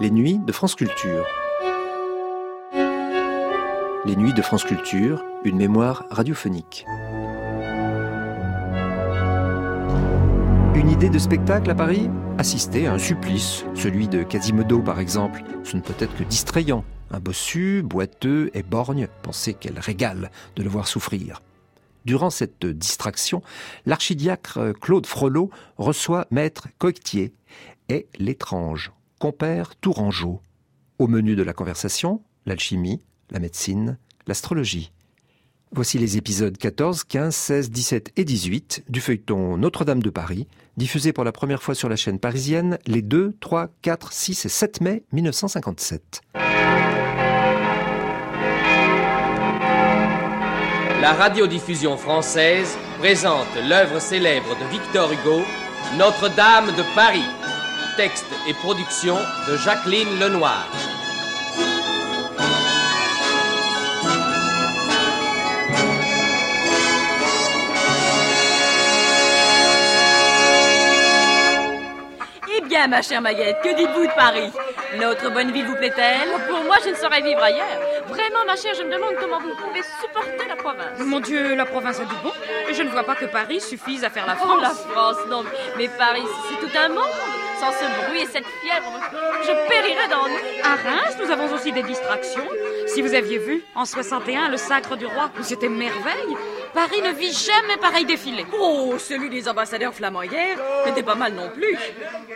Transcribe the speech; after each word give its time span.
Les 0.00 0.10
nuits 0.10 0.40
de 0.44 0.50
France 0.50 0.74
Culture. 0.74 1.24
Les 4.04 4.16
nuits 4.16 4.32
de 4.32 4.42
France 4.42 4.64
Culture, 4.64 5.22
une 5.44 5.56
mémoire 5.56 6.04
radiophonique. 6.10 6.84
Une 10.74 10.90
idée 10.90 11.10
de 11.10 11.18
spectacle 11.20 11.70
à 11.70 11.76
Paris? 11.76 12.10
Assister 12.38 12.88
à 12.88 12.94
un 12.94 12.98
supplice, 12.98 13.64
celui 13.76 14.08
de 14.08 14.24
Quasimodo 14.24 14.82
par 14.82 14.98
exemple. 14.98 15.44
Ce 15.62 15.76
ne 15.76 15.80
peut 15.80 15.94
être 16.00 16.16
que 16.16 16.24
distrayant. 16.24 16.84
Un 17.12 17.20
bossu, 17.20 17.82
boiteux 17.84 18.50
et 18.52 18.64
borgne, 18.64 19.06
pensez 19.22 19.54
qu'elle 19.54 19.78
régale 19.78 20.32
de 20.56 20.64
le 20.64 20.68
voir 20.68 20.88
souffrir. 20.88 21.40
Durant 22.04 22.30
cette 22.30 22.66
distraction, 22.66 23.42
l'archidiacre 23.86 24.72
Claude 24.80 25.06
Frollo 25.06 25.50
reçoit 25.78 26.26
maître 26.32 26.66
Coictier 26.80 27.32
et 27.88 28.08
l'étrange 28.18 28.90
compère 29.24 29.74
Tourangeau. 29.76 30.42
Au 30.98 31.06
menu 31.06 31.34
de 31.34 31.42
la 31.42 31.54
conversation, 31.54 32.20
l'alchimie, 32.44 33.00
la 33.30 33.38
médecine, 33.38 33.96
l'astrologie. 34.26 34.92
Voici 35.72 35.98
les 35.98 36.18
épisodes 36.18 36.58
14, 36.58 37.04
15, 37.04 37.34
16, 37.34 37.70
17 37.70 38.12
et 38.18 38.24
18 38.26 38.84
du 38.86 39.00
feuilleton 39.00 39.56
Notre-Dame 39.56 40.02
de 40.02 40.10
Paris, 40.10 40.46
diffusé 40.76 41.14
pour 41.14 41.24
la 41.24 41.32
première 41.32 41.62
fois 41.62 41.74
sur 41.74 41.88
la 41.88 41.96
chaîne 41.96 42.18
parisienne 42.18 42.78
les 42.86 43.00
2, 43.00 43.34
3, 43.40 43.68
4, 43.80 44.12
6 44.12 44.44
et 44.44 44.48
7 44.50 44.80
mai 44.82 45.04
1957. 45.12 46.20
La 51.00 51.14
radiodiffusion 51.14 51.96
française 51.96 52.76
présente 52.98 53.48
l'œuvre 53.66 54.00
célèbre 54.00 54.50
de 54.50 54.70
Victor 54.70 55.10
Hugo, 55.10 55.40
Notre-Dame 55.96 56.66
de 56.76 56.94
Paris. 56.94 57.43
Texte 57.96 58.26
et 58.48 58.54
production 58.54 59.16
de 59.48 59.56
Jacqueline 59.56 60.18
Lenoir. 60.18 60.66
Eh 72.56 72.60
bien, 72.62 72.86
ma 72.88 73.02
chère 73.02 73.20
Maguette, 73.22 73.56
que 73.62 73.74
dites-vous 73.74 74.06
de 74.06 74.12
Paris? 74.14 74.50
Notre 75.00 75.30
bonne 75.32 75.50
ville 75.50 75.66
vous 75.66 75.74
plaît-elle? 75.76 76.28
Pour 76.48 76.62
moi, 76.64 76.76
je 76.84 76.90
ne 76.90 76.94
saurais 76.94 77.22
vivre 77.22 77.42
ailleurs. 77.42 77.80
Vraiment, 78.08 78.44
ma 78.46 78.54
chère, 78.56 78.74
je 78.74 78.82
me 78.82 78.92
demande 78.92 79.14
comment 79.20 79.40
vous 79.40 79.54
pouvez 79.56 79.82
supporter 80.00 80.46
la 80.48 80.56
province. 80.56 80.98
Mon 81.00 81.20
Dieu, 81.20 81.54
la 81.54 81.64
province 81.66 81.98
a 82.00 82.04
du 82.04 82.14
bon. 82.22 82.32
Je 82.72 82.82
ne 82.82 82.90
vois 82.90 83.02
pas 83.04 83.14
que 83.14 83.24
Paris 83.24 83.60
suffise 83.60 84.04
à 84.04 84.10
faire 84.10 84.26
la 84.26 84.36
Oh, 84.40 84.44
France. 84.46 84.60
la 84.62 84.70
France, 84.70 85.16
non, 85.28 85.44
mais 85.76 85.88
Paris, 85.88 86.22
c'est 86.48 86.60
tout 86.66 86.78
un 86.78 86.88
monde. 86.90 87.43
Sans 87.64 87.72
ce 87.72 88.06
bruit 88.06 88.20
et 88.20 88.26
cette 88.26 88.44
fièvre, 88.62 88.92
je 89.42 89.68
périrais 89.68 90.08
d'ennui. 90.08 90.36
À 90.62 90.74
Reims, 90.74 91.16
nous 91.18 91.30
avons 91.30 91.50
aussi 91.54 91.72
des 91.72 91.82
distractions. 91.82 92.46
Si 92.88 93.00
vous 93.00 93.14
aviez 93.14 93.38
vu, 93.38 93.64
en 93.74 93.86
61, 93.86 94.50
le 94.50 94.58
sacre 94.58 94.96
du 94.96 95.06
roi, 95.06 95.30
c'était 95.40 95.70
merveille. 95.70 96.36
Paris 96.74 97.00
ne 97.00 97.12
vit 97.12 97.32
jamais 97.32 97.78
pareil 97.80 98.04
défilé. 98.04 98.44
Oh, 98.52 98.96
celui 98.98 99.30
des 99.30 99.48
ambassadeurs 99.48 99.94
flamands 99.94 100.24
hier 100.24 100.58
n'était 100.84 101.02
pas 101.02 101.14
mal 101.14 101.32
non 101.32 101.48
plus. 101.48 101.78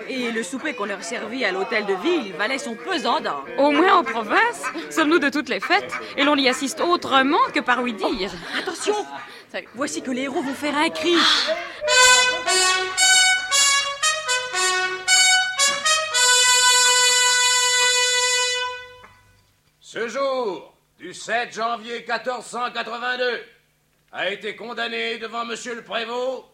Et 0.08 0.30
le 0.30 0.42
souper 0.42 0.72
qu'on 0.72 0.86
leur 0.86 1.02
servit 1.02 1.44
à 1.44 1.52
l'hôtel 1.52 1.84
de 1.84 1.94
ville 1.94 2.32
valait 2.38 2.56
son 2.56 2.74
pesant 2.74 3.20
d'or. 3.20 3.44
Au 3.58 3.70
moins 3.70 3.96
en 3.96 4.04
province, 4.04 4.62
sommes-nous 4.88 5.18
de 5.18 5.28
toutes 5.28 5.50
les 5.50 5.60
fêtes, 5.60 5.92
et 6.16 6.24
l'on 6.24 6.36
y 6.36 6.48
assiste 6.48 6.80
autrement 6.80 7.36
que 7.52 7.60
par 7.60 7.82
oui 7.82 7.92
dire. 7.92 8.30
Attention 8.58 8.94
Voici 9.74 10.00
que 10.00 10.10
les 10.10 10.22
héros 10.22 10.42
vont 10.42 10.54
faire 10.54 10.76
un 10.76 10.88
cri. 10.88 11.16
Ce 19.98 20.06
jour 20.06 20.72
du 20.96 21.12
7 21.12 21.52
janvier 21.52 22.04
1482 22.06 23.44
a 24.12 24.30
été 24.30 24.54
condamné 24.54 25.18
devant 25.18 25.44
Monsieur 25.44 25.74
le 25.74 25.82
Prévôt 25.82 26.48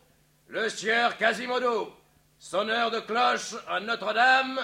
le 0.46 0.70
sieur 0.70 1.18
Quasimodo, 1.18 1.92
sonneur 2.38 2.90
de 2.90 3.00
cloche 3.00 3.54
à 3.68 3.80
Notre-Dame, 3.80 4.58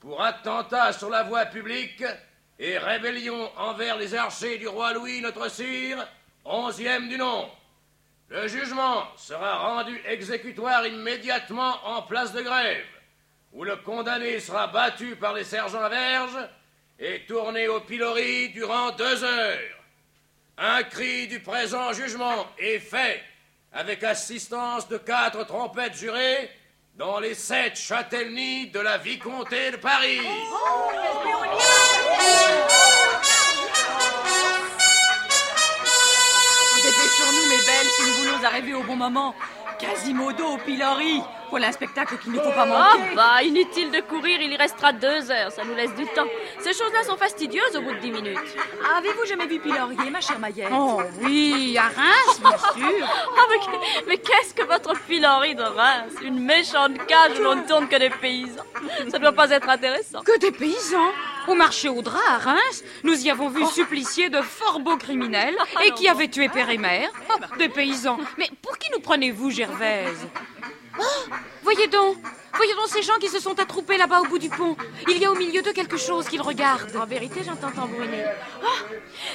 pour 0.00 0.22
attentat 0.22 0.92
sur 0.92 1.08
la 1.08 1.22
voie 1.22 1.46
publique 1.46 2.04
et 2.58 2.76
rébellion 2.76 3.50
envers 3.56 3.96
les 3.96 4.14
archers 4.14 4.58
du 4.58 4.68
roi 4.68 4.92
Louis 4.92 5.22
notre 5.22 5.50
sire, 5.50 6.06
onzième 6.44 7.08
du 7.08 7.16
nom. 7.16 7.48
Le 8.28 8.48
jugement 8.48 9.04
sera 9.16 9.60
rendu 9.60 9.98
exécutoire 10.06 10.86
immédiatement 10.86 11.74
en 11.86 12.02
place 12.02 12.34
de 12.34 12.42
grève, 12.42 12.84
où 13.54 13.64
le 13.64 13.76
condamné 13.76 14.40
sera 14.40 14.66
battu 14.66 15.16
par 15.16 15.32
les 15.32 15.44
sergents 15.44 15.84
à 15.84 15.88
verge 15.88 16.36
et 17.00 17.24
tourné 17.26 17.66
au 17.66 17.80
pilori 17.80 18.50
durant 18.50 18.90
deux 18.90 19.24
heures. 19.24 19.58
Un 20.58 20.82
cri 20.82 21.26
du 21.28 21.40
présent 21.40 21.94
jugement 21.94 22.46
est 22.58 22.78
fait 22.78 23.22
avec 23.72 24.04
assistance 24.04 24.86
de 24.88 24.98
quatre 24.98 25.44
trompettes 25.46 25.96
jurées 25.96 26.50
dans 26.96 27.18
les 27.18 27.34
sept 27.34 27.76
châtellenies 27.76 28.66
de 28.66 28.80
la 28.80 28.98
vicomté 28.98 29.70
de 29.70 29.76
Paris. 29.78 30.20
Dépêchons-nous, 36.76 37.48
mes 37.48 37.64
belles, 37.64 37.90
si 37.96 38.02
nous 38.02 38.12
voulons 38.12 38.44
arriver 38.44 38.74
au 38.74 38.82
bon 38.82 38.96
moment. 38.96 39.34
Quasimodo 39.78 40.44
au 40.44 40.58
pilori. 40.58 41.22
Voilà 41.50 41.68
un 41.68 41.72
spectacle 41.72 42.16
qu'il 42.18 42.32
ne 42.32 42.38
faut 42.40 42.50
pas 42.52 42.64
Oh 42.66 42.98
manquer. 42.98 43.14
bah, 43.16 43.42
inutile 43.42 43.90
de 43.90 44.00
courir, 44.00 44.40
il 44.40 44.52
y 44.52 44.56
restera 44.56 44.92
deux 44.92 45.30
heures, 45.30 45.50
ça 45.50 45.64
nous 45.64 45.74
laisse 45.74 45.94
du 45.94 46.04
temps. 46.06 46.26
Ces 46.60 46.72
choses-là 46.72 47.02
sont 47.04 47.16
fastidieuses 47.16 47.76
au 47.76 47.80
bout 47.82 47.92
de 47.92 47.98
dix 47.98 48.12
minutes. 48.12 48.38
Avez-vous 48.96 49.24
jamais 49.26 49.46
vu 49.46 49.58
pilorier, 49.58 50.10
ma 50.10 50.20
chère 50.20 50.38
Maguette 50.38 50.68
Oh 50.72 51.00
oui, 51.22 51.76
à 51.78 51.84
Reims, 51.88 52.40
bien 52.40 52.58
sûr. 52.88 53.08
Ah, 53.40 53.42
mais, 53.50 53.78
mais 54.06 54.18
qu'est-ce 54.18 54.54
que 54.54 54.62
votre 54.64 54.92
pilori 55.06 55.54
de 55.54 55.62
Reims? 55.62 56.12
Une 56.22 56.38
méchante 56.40 57.04
cage 57.06 57.38
où 57.38 57.42
l'on 57.42 57.56
ne 57.56 57.62
tourne 57.66 57.88
que 57.88 57.96
des 57.96 58.10
paysans. 58.10 58.62
Ça 59.10 59.18
ne 59.18 59.22
doit 59.22 59.32
pas 59.32 59.50
être 59.50 59.68
intéressant. 59.68 60.20
Que 60.22 60.38
des 60.38 60.50
paysans? 60.52 61.10
Au 61.48 61.54
marché 61.54 61.88
au 61.88 62.02
drap 62.02 62.18
à 62.28 62.38
Reims, 62.38 62.84
nous 63.02 63.14
y 63.26 63.30
avons 63.30 63.48
vu 63.48 63.64
supplicier 63.66 64.28
de 64.28 64.40
fort 64.42 64.78
beaux 64.80 64.98
criminels 64.98 65.56
et 65.84 65.90
qui 65.92 66.06
avaient 66.08 66.28
tué 66.28 66.48
père 66.48 66.68
et 66.70 66.76
mère. 66.78 67.08
Oh, 67.30 67.56
des 67.58 67.68
paysans. 67.70 68.18
Mais 68.36 68.48
pour 68.62 68.76
qui 68.78 68.90
nous 68.92 69.00
prenez-vous, 69.00 69.50
Gervaise? 69.50 70.26
Oh, 70.98 71.02
Voyez 71.62 71.86
donc 71.88 72.16
Voyez 72.54 72.74
donc 72.74 72.88
ces 72.88 73.02
gens 73.02 73.16
qui 73.20 73.28
se 73.28 73.38
sont 73.38 73.58
attroupés 73.58 73.96
là-bas 73.96 74.20
au 74.20 74.24
bout 74.26 74.38
du 74.38 74.50
pont. 74.50 74.76
Il 75.08 75.18
y 75.18 75.24
a 75.24 75.30
au 75.30 75.34
milieu 75.36 75.62
d'eux 75.62 75.72
quelque 75.72 75.96
chose 75.96 76.28
qu'ils 76.28 76.42
regardent. 76.42 76.94
En 76.96 77.06
vérité, 77.06 77.40
j'entends 77.44 77.70
tambouiner. 77.70 78.24
Ah, 78.62 78.84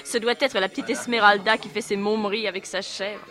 ce 0.03 0.17
doit 0.17 0.35
être 0.39 0.59
la 0.59 0.69
petite 0.69 0.89
Esmeralda 0.89 1.57
qui 1.57 1.69
fait 1.69 1.81
ses 1.81 1.95
momeries 1.95 2.47
avec 2.47 2.65
sa 2.65 2.81
chèvre. 2.81 3.25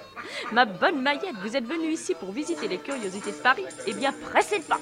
Ma 0.52 0.64
bonne 0.64 1.02
Maillette, 1.02 1.36
vous 1.42 1.56
êtes 1.56 1.66
venue 1.66 1.92
ici 1.92 2.14
pour 2.18 2.32
visiter 2.32 2.66
les 2.66 2.78
curiosités 2.78 3.30
de 3.30 3.36
Paris 3.36 3.64
Eh 3.86 3.92
bien, 3.92 4.12
pressez 4.30 4.58
le 4.58 4.64
pas. 4.64 4.80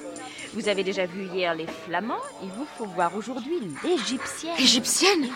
Vous 0.53 0.69
avez 0.69 0.83
déjà 0.83 1.05
vu 1.05 1.25
hier 1.25 1.53
les 1.53 1.67
Flamands, 1.67 2.21
il 2.41 2.49
vous 2.49 2.67
faut 2.77 2.85
voir 2.85 3.15
aujourd'hui 3.15 3.59
l'Égyptienne. 3.83 4.55
Égyptienne? 4.57 5.29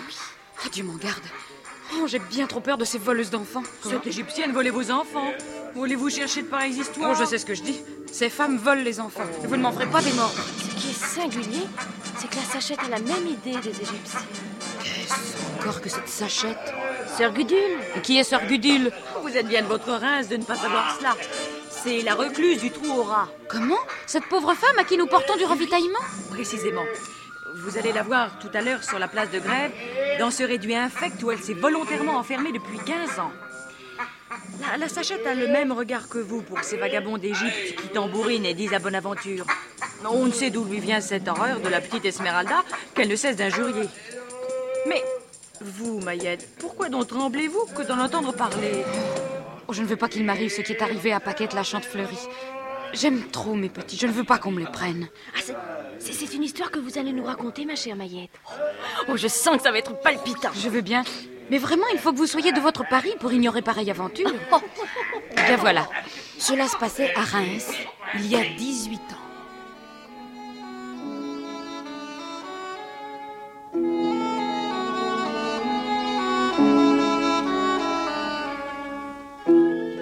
Oh, 0.66 0.70
Dieu 0.72 0.84
m'en 0.84 0.96
garde. 0.96 1.24
Oh, 1.96 2.08
j'ai 2.08 2.20
bien 2.20 2.48
trop 2.48 2.60
peur 2.62 2.78
de 2.78 2.86
ces 2.86 2.98
voleuses 2.98 3.30
d'enfants. 3.30 3.64
Cette 3.84 4.08
égyptienne 4.08 4.52
volait 4.54 4.70
vos 4.70 4.92
enfants. 4.92 5.32
Voulez-vous 5.78 6.10
chercher 6.10 6.42
de 6.42 6.48
pareilles 6.48 6.74
histoires 6.80 7.12
Oh, 7.14 7.16
je 7.20 7.24
sais 7.26 7.38
ce 7.38 7.46
que 7.46 7.54
je 7.54 7.62
dis. 7.62 7.80
Ces 8.12 8.30
femmes 8.32 8.58
volent 8.58 8.82
les 8.84 9.00
enfants. 9.00 9.22
Vous 9.44 9.56
ne 9.56 9.62
m'en 9.62 9.72
ferez 9.72 9.86
pas 9.86 10.02
des 10.02 10.12
morts. 10.14 10.34
Ce 10.34 10.76
qui 10.76 10.90
est 10.90 10.94
singulier, 10.94 11.68
c'est 12.18 12.28
que 12.28 12.36
la 12.36 12.42
sachette 12.42 12.80
a 12.80 12.90
la 12.90 13.00
même 13.00 13.28
idée 13.28 13.60
des 13.62 13.70
Égyptiens. 13.70 14.22
Qu'est-ce 14.84 15.60
encore 15.60 15.80
que 15.80 15.90
cette 15.90 16.10
sachette? 16.10 16.74
Sœur 17.16 17.32
Gudule 17.32 17.78
Et 17.96 18.02
qui 18.02 18.18
est 18.18 18.24
sœur 18.24 18.44
Gudule? 18.48 18.92
Vous 19.22 19.38
êtes 19.38 19.48
bien 19.48 19.62
de 19.62 19.68
votre 19.68 19.92
Reims 19.92 20.28
de 20.30 20.38
ne 20.38 20.44
pas 20.44 20.56
savoir 20.56 20.96
cela. 20.98 21.16
C'est 21.70 22.02
la 22.02 22.16
recluse 22.16 22.60
du 22.60 22.72
trou 22.72 22.88
au 23.00 23.04
rat, 23.04 23.30
Comment? 23.48 23.78
Cette 24.08 24.26
pauvre 24.26 24.56
femme 24.56 24.80
à 24.80 24.84
qui 24.84 24.98
nous 24.98 25.06
portons 25.08 25.36
du 25.38 25.46
ravitaillement? 25.46 26.00
précisément. 26.32 26.86
Vous 27.64 27.78
allez 27.78 27.92
la 27.94 28.02
voir 28.04 28.40
tout 28.40 28.50
à 28.56 28.62
l'heure 28.62 28.84
sur 28.84 28.98
la 29.00 29.08
place 29.08 29.30
de 29.32 29.40
grève, 29.40 29.72
dans 30.20 30.32
ce 30.32 30.44
réduit 30.44 30.76
infect 30.76 31.22
où 31.24 31.30
elle 31.32 31.40
s'est 31.40 31.54
volontairement 31.54 32.18
enfermée 32.18 32.52
depuis 32.52 32.80
15 32.80 33.20
ans. 33.20 33.32
La, 34.62 34.78
la 34.78 34.90
sachette 34.90 35.26
a 35.28 35.34
le 35.34 35.48
même 35.48 35.72
regard 35.72 36.08
que 36.10 36.18
vous 36.18 36.42
pour 36.42 36.60
ces 36.64 36.78
vagabonds 36.78 37.18
d'Égypte 37.18 37.76
qui 37.82 37.88
tambourinent 37.90 38.46
et 38.46 38.54
disent 38.54 38.74
à 38.74 38.80
bonne 38.80 38.96
aventure. 38.96 39.46
On 40.10 40.26
ne 40.26 40.32
sait 40.32 40.50
d'où 40.50 40.64
lui 40.64 40.80
vient 40.80 41.02
cette 41.02 41.28
horreur 41.28 41.60
de 41.60 41.68
la 41.70 41.82
petite 41.82 42.06
Esmeralda 42.06 42.64
qu'elle 42.96 43.08
ne 43.10 43.16
cesse 43.16 43.36
d'injurier. 43.36 43.88
Mais 44.88 45.04
vous, 45.62 46.00
Maillette, 46.02 46.48
pourquoi 46.60 46.90
donc 46.90 47.08
tremblez-vous 47.08 47.66
que 47.76 47.82
d'en 47.84 48.00
entendre 48.00 48.34
parler? 48.34 48.84
Oh, 49.68 49.74
je 49.74 49.82
ne 49.82 49.88
veux 49.88 49.96
pas 49.98 50.08
qu'il 50.08 50.24
m'arrive 50.24 50.50
ce 50.52 50.62
qui 50.62 50.72
est 50.74 50.82
arrivé 50.82 51.12
à 51.14 51.20
Paquette 51.20 51.54
la 51.54 51.64
chante 51.64 51.86
fleurie. 51.86 52.28
J'aime 52.94 53.28
trop 53.32 53.54
mes 53.54 53.70
petits, 53.70 53.98
je 53.98 54.08
ne 54.08 54.12
veux 54.14 54.24
pas 54.24 54.38
qu'on 54.38 54.52
me 54.52 54.60
les 54.60 54.66
prenne. 54.72 55.08
Ah, 55.36 55.40
c'est- 56.00 56.34
une 56.34 56.44
histoire 56.44 56.70
que 56.72 56.80
vous 56.80 56.98
allez 57.00 57.12
nous 57.12 57.24
raconter, 57.24 57.66
ma 57.66 57.76
chère 57.76 57.96
Maillette. 57.96 58.30
Oh, 59.10 59.18
je 59.18 59.28
sens 59.28 59.58
que 59.58 59.64
ça 59.64 59.72
va 59.72 59.80
être 59.80 60.00
palpitant. 60.02 60.52
Je 60.56 60.70
veux 60.70 60.82
bien. 60.82 61.04
Mais 61.50 61.58
vraiment, 61.58 61.86
il 61.94 62.00
faut 62.00 62.12
que 62.12 62.18
vous 62.18 62.28
soyez 62.28 62.52
de 62.52 62.60
votre 62.60 62.88
Paris 62.88 63.14
pour 63.20 63.32
ignorer 63.32 63.62
pareille 63.62 63.92
aventure. 63.92 64.32
Bien 65.36 65.58
voilà. 65.58 65.88
Cela 66.38 66.68
se 66.68 66.78
passait 66.78 67.14
à 67.16 67.22
Reims, 67.22 67.72
il 68.16 68.28
y 68.28 68.36
a 68.36 68.44
18 68.58 68.96
ans. 68.96 69.28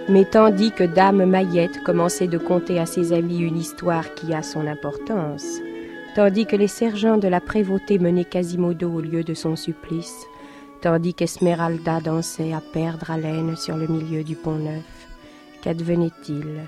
Mais 0.08 0.26
tandis 0.26 0.72
que 0.72 0.84
Dame 0.84 1.26
Maillette 1.26 1.84
commençait 1.84 2.28
de 2.28 2.38
conter 2.38 2.80
à 2.80 2.86
ses 2.86 3.12
amis 3.12 3.40
une 3.40 3.58
histoire 3.58 4.14
qui 4.14 4.34
a 4.34 4.44
son 4.44 4.68
importance, 4.68 5.60
tandis 6.16 6.46
que 6.46 6.56
les 6.56 6.68
sergents 6.68 7.18
de 7.18 7.28
la 7.28 7.42
prévôté 7.42 7.98
menaient 7.98 8.24
Quasimodo 8.24 8.90
au 8.92 9.02
lieu 9.02 9.24
de 9.24 9.34
son 9.34 9.56
supplice, 9.56 10.28
tandis 10.86 11.16
qu'Esmeralda 11.16 12.00
dansait 12.00 12.54
à 12.54 12.62
perdre 12.62 13.10
haleine 13.10 13.56
sur 13.56 13.76
le 13.76 13.88
milieu 13.88 14.24
du 14.24 14.36
pont 14.36 14.60
neuf, 14.60 14.84
qu'advenait-il 15.64 16.62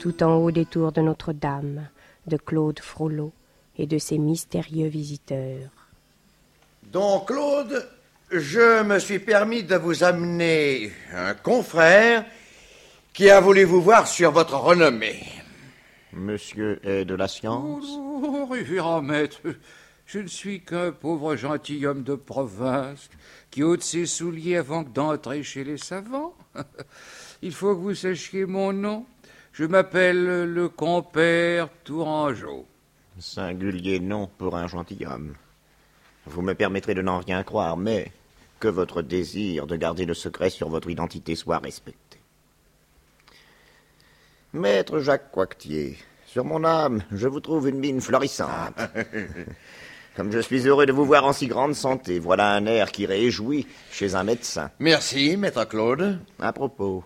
tout 0.00 0.22
en 0.22 0.36
haut 0.36 0.50
des 0.50 0.64
tours 0.64 0.90
de 0.90 1.02
Notre-Dame, 1.02 1.86
de 2.26 2.38
Claude 2.38 2.80
Frollo 2.80 3.30
et 3.76 3.86
de 3.86 3.98
ses 3.98 4.16
mystérieux 4.16 4.88
visiteurs. 4.88 5.68
Donc, 6.84 7.26
Claude, 7.26 7.86
je 8.30 8.82
me 8.84 8.98
suis 8.98 9.18
permis 9.18 9.64
de 9.64 9.76
vous 9.76 10.02
amener 10.02 10.90
un 11.12 11.34
confrère 11.34 12.24
qui 13.12 13.28
a 13.28 13.38
voulu 13.38 13.64
vous 13.64 13.82
voir 13.82 14.08
sur 14.08 14.30
votre 14.32 14.56
renommée. 14.56 15.26
Monsieur 16.14 16.80
est 16.84 17.04
de 17.04 17.14
la 17.14 17.28
science? 17.28 17.84
Oh, 17.86 18.48
révérend 18.50 19.02
maître, 19.02 19.42
je 20.08 20.20
ne 20.20 20.26
suis 20.26 20.62
qu'un 20.62 20.90
pauvre 20.90 21.36
gentilhomme 21.36 22.02
de 22.02 22.14
province 22.14 23.10
qui 23.50 23.62
ôte 23.62 23.82
ses 23.82 24.06
souliers 24.06 24.56
avant 24.56 24.82
d'entrer 24.82 25.42
chez 25.42 25.64
les 25.64 25.76
savants. 25.76 26.34
Il 27.42 27.52
faut 27.52 27.76
que 27.76 27.80
vous 27.80 27.94
sachiez 27.94 28.46
mon 28.46 28.72
nom. 28.72 29.04
Je 29.52 29.66
m'appelle 29.66 30.50
le 30.50 30.68
compère 30.70 31.68
Tourangeau. 31.84 32.66
Singulier 33.18 34.00
nom 34.00 34.30
pour 34.38 34.56
un 34.56 34.66
gentilhomme. 34.66 35.34
Vous 36.24 36.40
me 36.40 36.54
permettrez 36.54 36.94
de 36.94 37.02
n'en 37.02 37.18
rien 37.18 37.42
croire, 37.42 37.76
mais 37.76 38.10
que 38.60 38.68
votre 38.68 39.02
désir 39.02 39.66
de 39.66 39.76
garder 39.76 40.06
le 40.06 40.14
secret 40.14 40.48
sur 40.48 40.70
votre 40.70 40.88
identité 40.88 41.34
soit 41.34 41.58
respecté. 41.58 42.18
Maître 44.54 45.00
Jacques 45.00 45.30
Coictier, 45.32 45.98
sur 46.24 46.46
mon 46.46 46.64
âme, 46.64 47.02
je 47.12 47.28
vous 47.28 47.40
trouve 47.40 47.68
une 47.68 47.78
mine 47.78 48.00
florissante. 48.00 48.78
Comme 50.18 50.32
je 50.32 50.40
suis 50.40 50.66
heureux 50.66 50.84
de 50.84 50.90
vous 50.90 51.04
voir 51.04 51.24
en 51.26 51.32
si 51.32 51.46
grande 51.46 51.76
santé, 51.76 52.18
voilà 52.18 52.50
un 52.50 52.66
air 52.66 52.90
qui 52.90 53.06
réjouit 53.06 53.68
chez 53.92 54.16
un 54.16 54.24
médecin. 54.24 54.68
Merci, 54.80 55.36
maître 55.36 55.64
Claude. 55.64 56.18
À 56.40 56.52
propos, 56.52 57.04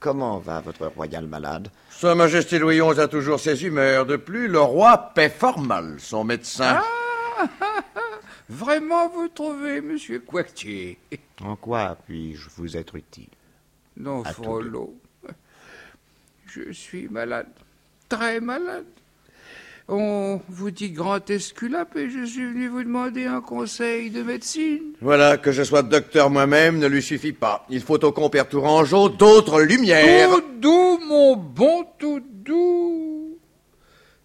comment 0.00 0.38
va 0.38 0.62
votre 0.62 0.86
royal 0.86 1.26
malade? 1.26 1.68
Sa 1.90 2.14
Majesté 2.14 2.58
Louis 2.58 2.80
XI 2.80 3.00
a 3.00 3.06
toujours 3.06 3.38
ses 3.38 3.66
humeurs. 3.66 4.06
De 4.06 4.16
plus, 4.16 4.48
le 4.48 4.60
roi 4.60 5.12
paie 5.14 5.28
fort 5.28 5.60
mal 5.60 5.96
son 5.98 6.24
médecin. 6.24 6.80
Ah 7.38 7.50
Vraiment, 8.48 9.10
vous 9.10 9.28
trouvez, 9.28 9.82
monsieur 9.82 10.20
Coictier? 10.20 10.98
En 11.42 11.56
quoi 11.56 11.98
puis-je 12.06 12.48
vous 12.56 12.78
être 12.78 12.94
utile? 12.96 13.28
Non, 13.98 14.24
Frollo. 14.24 14.94
Je 16.46 16.72
suis 16.72 17.08
malade. 17.08 17.52
Très 18.08 18.40
malade. 18.40 18.86
On 19.86 20.40
vous 20.48 20.70
dit 20.70 20.90
grand 20.92 21.28
esculape 21.28 21.94
et 21.96 22.08
je 22.08 22.24
suis 22.24 22.46
venu 22.46 22.68
vous 22.68 22.84
demander 22.84 23.26
un 23.26 23.42
conseil 23.42 24.10
de 24.10 24.22
médecine. 24.22 24.94
Voilà, 25.02 25.36
que 25.36 25.52
je 25.52 25.62
sois 25.62 25.82
docteur 25.82 26.30
moi-même 26.30 26.78
ne 26.78 26.86
lui 26.86 27.02
suffit 27.02 27.34
pas. 27.34 27.66
Il 27.68 27.82
faut 27.82 28.02
au 28.02 28.12
compère 28.12 28.48
Tourangeau 28.48 29.10
d'autres 29.10 29.60
lumières. 29.60 30.30
Tout 30.30 30.42
doux, 30.60 30.98
mon 31.06 31.36
bon 31.36 31.84
tout 31.98 32.22
doux. 32.24 33.38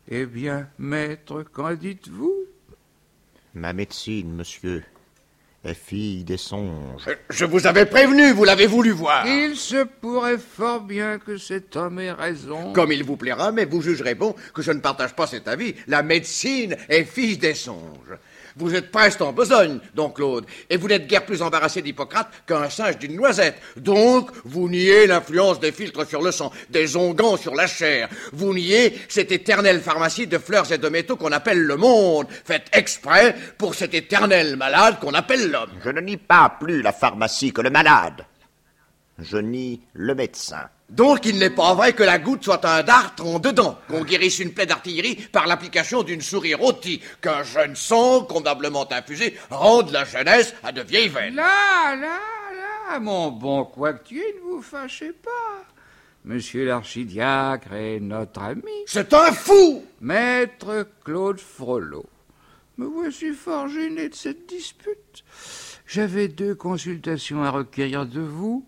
Eh 0.07 0.25
bien, 0.25 0.69
maître, 0.77 1.43
qu'en 1.43 1.73
dites-vous? 1.73 2.33
Ma 3.53 3.73
médecine, 3.73 4.33
monsieur, 4.33 4.85
est 5.63 5.73
fille 5.73 6.23
des 6.23 6.37
songes. 6.37 7.03
Je, 7.05 7.11
je 7.29 7.45
vous 7.45 7.67
avais 7.67 7.85
prévenu, 7.85 8.31
vous 8.31 8.45
l'avez 8.45 8.67
voulu 8.67 8.91
voir. 8.91 9.25
Il 9.27 9.55
se 9.55 9.83
pourrait 9.83 10.37
fort 10.37 10.81
bien 10.81 11.19
que 11.19 11.37
cet 11.37 11.75
homme 11.75 11.99
ait 11.99 12.11
raison. 12.11 12.71
Comme 12.73 12.91
il 12.91 13.03
vous 13.03 13.17
plaira, 13.17 13.51
mais 13.51 13.65
vous 13.65 13.81
jugerez 13.81 14.15
bon 14.15 14.35
que 14.53 14.61
je 14.61 14.71
ne 14.71 14.79
partage 14.79 15.15
pas 15.15 15.27
cet 15.27 15.47
avis. 15.47 15.75
La 15.87 16.01
médecine 16.03 16.77
est 16.87 17.03
fille 17.03 17.37
des 17.37 17.53
songes. 17.55 18.17
Vous 18.55 18.75
êtes 18.75 18.91
presque 18.91 19.21
en 19.21 19.33
besogne, 19.33 19.79
donc 19.95 20.15
Claude, 20.15 20.45
et 20.69 20.77
vous 20.77 20.87
n'êtes 20.87 21.07
guère 21.07 21.25
plus 21.25 21.41
embarrassé 21.41 21.81
d'Hippocrate 21.81 22.29
qu'un 22.47 22.69
singe 22.69 22.97
d'une 22.97 23.15
noisette. 23.15 23.55
Donc, 23.77 24.31
vous 24.45 24.69
niez 24.69 25.07
l'influence 25.07 25.59
des 25.59 25.71
filtres 25.71 26.07
sur 26.07 26.21
le 26.21 26.31
sang, 26.31 26.51
des 26.69 26.95
onguents 26.95 27.37
sur 27.37 27.55
la 27.55 27.67
chair. 27.67 28.09
Vous 28.33 28.53
niez 28.53 28.99
cette 29.07 29.31
éternelle 29.31 29.81
pharmacie 29.81 30.27
de 30.27 30.37
fleurs 30.37 30.71
et 30.71 30.77
de 30.77 30.89
métaux 30.89 31.15
qu'on 31.15 31.31
appelle 31.31 31.61
le 31.61 31.77
monde, 31.77 32.27
faite 32.45 32.67
exprès 32.73 33.35
pour 33.57 33.75
cet 33.75 33.93
éternel 33.93 34.55
malade 34.55 34.99
qu'on 34.99 35.13
appelle 35.13 35.49
l'homme. 35.49 35.71
Je 35.83 35.89
ne 35.89 36.01
nie 36.01 36.17
pas 36.17 36.55
plus 36.59 36.81
la 36.81 36.93
pharmacie 36.93 37.51
que 37.51 37.61
le 37.61 37.69
malade. 37.69 38.25
Je 39.21 39.37
nie 39.37 39.81
le 39.93 40.15
médecin. 40.15 40.69
Donc 40.89 41.25
il 41.25 41.37
n'est 41.37 41.49
pas 41.49 41.75
vrai 41.75 41.93
que 41.93 42.03
la 42.03 42.17
goutte 42.17 42.43
soit 42.43 42.65
un 42.65 42.81
dartre 42.83 43.25
en 43.25 43.39
dedans, 43.39 43.77
qu'on 43.87 44.03
guérisse 44.03 44.39
une 44.39 44.53
plaie 44.53 44.65
d'artillerie 44.65 45.15
par 45.31 45.45
l'application 45.45 46.01
d'une 46.03 46.21
souris 46.21 46.55
rôtie, 46.55 47.01
qu'un 47.21 47.43
jeune 47.43 47.75
sang 47.75 48.23
convenablement 48.23 48.91
infusé 48.91 49.37
rende 49.51 49.91
la 49.91 50.05
jeunesse 50.05 50.55
à 50.63 50.71
de 50.71 50.81
vieilles 50.81 51.09
veines. 51.09 51.35
Là, 51.35 51.95
là, 51.95 52.19
là, 52.89 52.99
mon 52.99 53.29
bon 53.31 53.65
Coictier, 53.65 54.23
ne 54.37 54.49
vous 54.49 54.61
fâchez 54.61 55.11
pas. 55.11 55.63
Monsieur 56.25 56.65
l'archidiacre 56.65 57.73
est 57.73 57.99
notre 57.99 58.41
ami, 58.41 58.83
C'est 58.85 59.13
un 59.13 59.31
fou 59.31 59.83
maître 60.01 60.87
Claude 61.05 61.39
Frollo. 61.39 62.05
Me 62.77 62.85
voici 62.85 63.31
fort 63.33 63.67
gêné 63.67 64.09
de 64.09 64.15
cette 64.15 64.47
dispute. 64.47 65.23
J'avais 65.85 66.27
deux 66.27 66.55
consultations 66.55 67.43
à 67.43 67.51
requérir 67.51 68.05
de 68.05 68.21
vous, 68.21 68.65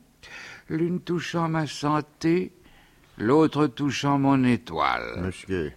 l'une 0.72 1.02
touchant 1.02 1.50
ma 1.50 1.68
santé, 1.68 2.54
l'autre 3.18 3.68
touchant 3.68 4.18
mon 4.18 4.44
étoile. 4.44 5.20
Monsieur, 5.22 5.74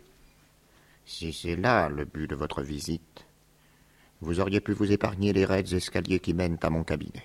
si 1.05 1.32
c'est 1.32 1.56
là 1.56 1.88
le 1.88 2.05
but 2.05 2.29
de 2.31 2.37
votre 2.37 2.62
visite, 2.62 3.26
vous 4.20 4.41
auriez 4.41 4.61
pu 4.61 4.73
vous 4.73 4.91
épargner 4.93 5.32
les 5.32 5.44
raides 5.44 5.73
escaliers 5.73 6.20
qui 6.20 6.32
mènent 6.32 6.58
à 6.62 6.70
mon 6.70 6.85
cabinet. 6.85 7.25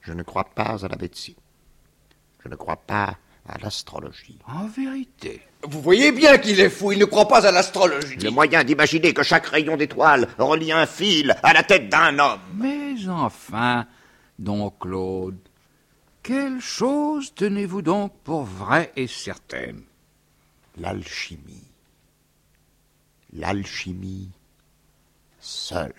Je 0.00 0.12
ne 0.12 0.22
crois 0.22 0.44
pas 0.44 0.84
à 0.84 0.88
la 0.88 0.96
médecine. 0.96 1.34
Je 2.42 2.48
ne 2.48 2.56
crois 2.56 2.76
pas 2.76 3.18
à 3.48 3.58
l'astrologie. 3.58 4.38
En 4.48 4.66
vérité, 4.66 5.42
Vous 5.62 5.80
voyez 5.82 6.10
bien 6.10 6.38
qu'il 6.38 6.58
est 6.58 6.70
fou, 6.70 6.92
il 6.92 6.98
ne 6.98 7.04
croit 7.04 7.28
pas 7.28 7.46
à 7.46 7.52
l'astrologie. 7.52 8.16
Le 8.16 8.30
moyen 8.30 8.64
d'imaginer 8.64 9.12
que 9.12 9.22
chaque 9.22 9.46
rayon 9.46 9.76
d'étoile 9.76 10.28
relie 10.38 10.72
un 10.72 10.86
fil 10.86 11.36
à 11.42 11.52
la 11.52 11.62
tête 11.62 11.88
d'un 11.88 12.18
homme. 12.18 12.40
Mais 12.54 13.08
enfin, 13.08 13.86
don 14.38 14.70
Claude, 14.70 15.38
quelle 16.26 16.60
chose 16.60 17.32
tenez-vous 17.36 17.82
donc 17.82 18.12
pour 18.24 18.42
vraie 18.42 18.92
et 18.96 19.06
certaine? 19.06 19.84
L'alchimie. 20.76 21.62
L'alchimie 23.32 24.30
seule. 25.38 25.92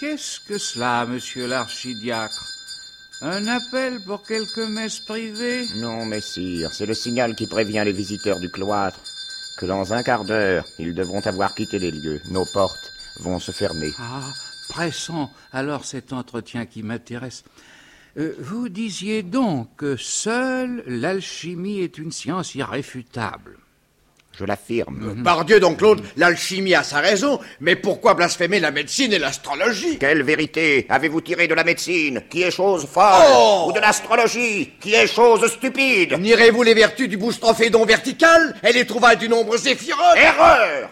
Qu'est-ce 0.00 0.40
que 0.40 0.58
cela, 0.58 1.06
monsieur 1.06 1.46
l'archidiacre? 1.46 2.49
Un 3.22 3.46
appel 3.48 4.00
pour 4.00 4.22
quelque 4.22 4.62
messe 4.62 5.00
privée 5.00 5.66
Non, 5.76 6.06
messire, 6.06 6.72
c'est 6.72 6.86
le 6.86 6.94
signal 6.94 7.34
qui 7.34 7.46
prévient 7.46 7.82
les 7.84 7.92
visiteurs 7.92 8.40
du 8.40 8.50
cloître 8.50 8.98
que 9.58 9.66
dans 9.66 9.92
un 9.92 10.02
quart 10.02 10.24
d'heure, 10.24 10.64
ils 10.78 10.94
devront 10.94 11.20
avoir 11.20 11.54
quitté 11.54 11.78
les 11.78 11.90
lieux. 11.90 12.22
Nos 12.30 12.46
portes 12.46 12.92
vont 13.18 13.38
se 13.38 13.52
fermer. 13.52 13.92
Ah, 13.98 14.32
pressons 14.70 15.28
alors 15.52 15.84
cet 15.84 16.14
entretien 16.14 16.64
qui 16.64 16.82
m'intéresse. 16.82 17.44
Euh, 18.16 18.34
vous 18.38 18.70
disiez 18.70 19.22
donc 19.22 19.68
que 19.76 19.96
seule 19.96 20.82
l'alchimie 20.86 21.80
est 21.80 21.98
une 21.98 22.12
science 22.12 22.54
irréfutable. 22.54 23.58
Je 24.38 24.44
l'affirme. 24.44 25.22
Par 25.22 25.44
Dieu, 25.44 25.60
donc 25.60 25.78
Claude, 25.78 26.02
l'alchimie 26.16 26.74
a 26.74 26.82
sa 26.82 27.00
raison, 27.00 27.40
mais 27.60 27.76
pourquoi 27.76 28.14
blasphémer 28.14 28.60
la 28.60 28.70
médecine 28.70 29.12
et 29.12 29.18
l'astrologie? 29.18 29.98
Quelle 29.98 30.22
vérité 30.22 30.86
avez-vous 30.88 31.20
tiré 31.20 31.46
de 31.48 31.54
la 31.54 31.64
médecine, 31.64 32.22
qui 32.30 32.42
est 32.42 32.50
chose 32.50 32.86
folle, 32.86 33.04
Oh 33.34 33.66
ou 33.68 33.72
de 33.72 33.80
l'astrologie, 33.80 34.72
qui 34.80 34.94
est 34.94 35.06
chose 35.06 35.46
stupide? 35.52 36.18
Nierez-vous 36.18 36.62
les 36.62 36.74
vertus 36.74 37.08
du 37.08 37.16
boustrophédon 37.16 37.84
vertical? 37.84 38.54
Et 38.66 38.72
les 38.72 38.86
trouvailles 38.86 39.18
du 39.18 39.28
nombre 39.28 39.56
zéphirote 39.56 40.16
Erreur 40.16 40.90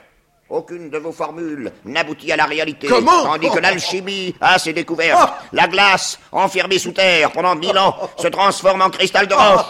Aucune 0.51 0.89
de 0.89 0.97
vos 0.97 1.13
formules 1.13 1.71
n'aboutit 1.85 2.33
à 2.33 2.37
la 2.37 2.47
réalité. 2.47 2.87
Comment 2.87 3.25
Tandis 3.25 3.51
que 3.51 3.59
l'alchimie 3.59 4.35
a 4.41 4.59
ses 4.59 4.73
découvertes. 4.73 5.31
La 5.53 5.69
glace, 5.69 6.19
enfermée 6.33 6.79
sous 6.79 6.93
terre 6.93 7.31
pendant 7.33 7.55
mille 7.55 7.77
ans, 7.77 7.95
se 8.17 8.29
transforme 8.29 8.81
en 8.81 8.89
cristal 8.89 9.27
de 9.27 9.35
roche. 9.35 9.67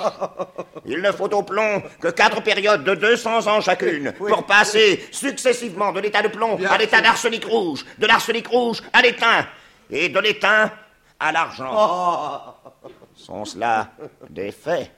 Il 0.87 1.03
ne 1.03 1.11
faut 1.11 1.33
au 1.35 1.43
plomb 1.43 1.83
que 2.01 2.09
quatre 2.09 2.43
périodes 2.43 2.85
de 2.85 2.95
200 2.95 3.49
ans 3.49 3.61
chacune 3.61 4.13
pour 4.13 4.45
passer 4.45 5.05
successivement 5.11 5.91
de 5.93 5.99
l'état 6.01 6.23
de 6.23 6.29
plomb 6.29 6.57
à 6.71 6.79
l'état 6.79 7.01
d'arsenic 7.01 7.45
rouge, 7.45 7.85
de 7.99 8.07
l'arsenic 8.07 8.47
rouge 8.47 8.81
à 8.93 9.03
l'étain, 9.03 9.47
et 9.91 10.09
de 10.09 10.21
l'étain 10.21 10.71
à 11.19 11.33
l'argent. 11.33 12.55
Sont 13.17 13.45
cela 13.45 13.89
des 14.31 14.53
faits? 14.53 14.93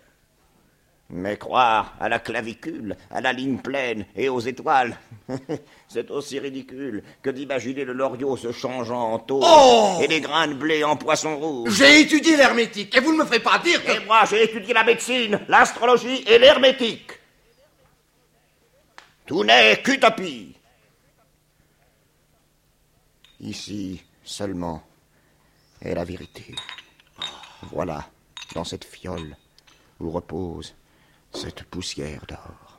Mais 1.13 1.37
croire 1.37 1.95
à 1.99 2.09
la 2.09 2.21
clavicule, 2.21 2.97
à 3.11 3.21
la 3.21 3.33
ligne 3.33 3.59
pleine 3.59 4.07
et 4.15 4.29
aux 4.29 4.39
étoiles, 4.39 4.97
c'est 5.89 6.09
aussi 6.11 6.39
ridicule 6.39 7.03
que 7.21 7.31
d'imaginer 7.31 7.85
le 7.85 7.93
loriot 7.93 8.37
se 8.37 8.53
changeant 8.53 9.13
en 9.13 9.19
taupe 9.19 9.45
Oh 9.45 9.99
et 10.01 10.07
les 10.07 10.21
grains 10.21 10.47
de 10.47 10.55
blé 10.55 10.85
en 10.85 10.97
poisson 10.97 11.37
rouge. 11.37 11.73
J'ai 11.73 12.03
étudié 12.03 12.37
l'hermétique 12.37 12.97
et 12.97 13.01
vous 13.01 13.13
ne 13.13 13.19
me 13.19 13.25
ferez 13.25 13.41
pas 13.41 13.59
dire 13.59 13.85
que... 13.85 13.91
Et 13.91 14.05
moi, 14.07 14.25
j'ai 14.31 14.45
étudié 14.45 14.73
la 14.73 14.85
médecine, 14.85 15.41
l'astrologie 15.49 16.23
et 16.29 16.39
l'hermétique. 16.39 17.11
Tout 19.27 19.43
n'est 19.43 19.83
qu'utopie. 19.83 20.55
Ici 23.41 24.01
seulement 24.23 24.83
est 25.83 25.95
la 25.95 26.05
vérité. 26.05 26.55
Voilà, 27.73 28.07
dans 28.55 28.65
cette 28.65 28.85
fiole 28.85 29.37
où 29.99 30.11
repose 30.11 30.75
cette 31.33 31.65
poussière 31.65 32.25
d'or. 32.27 32.79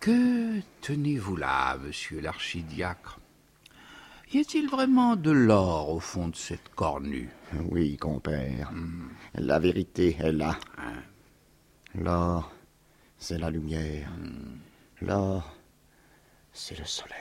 Que 0.00 0.60
tenez-vous 0.80 1.36
là, 1.36 1.76
monsieur 1.78 2.20
l'archidiacre? 2.20 3.18
Y 4.32 4.40
a-t-il 4.40 4.68
vraiment 4.68 5.14
de 5.14 5.30
l'or 5.30 5.90
au 5.90 6.00
fond 6.00 6.28
de 6.28 6.36
cette 6.36 6.70
cornue? 6.74 7.28
Oui, 7.70 7.96
compère. 7.98 8.72
La 9.34 9.58
vérité 9.58 10.16
est 10.18 10.32
là. 10.32 10.58
L'or, 11.94 12.50
c'est 13.18 13.38
la 13.38 13.50
lumière. 13.50 14.10
L'or, 15.02 15.54
c'est 16.52 16.78
le 16.78 16.86
soleil. 16.86 17.12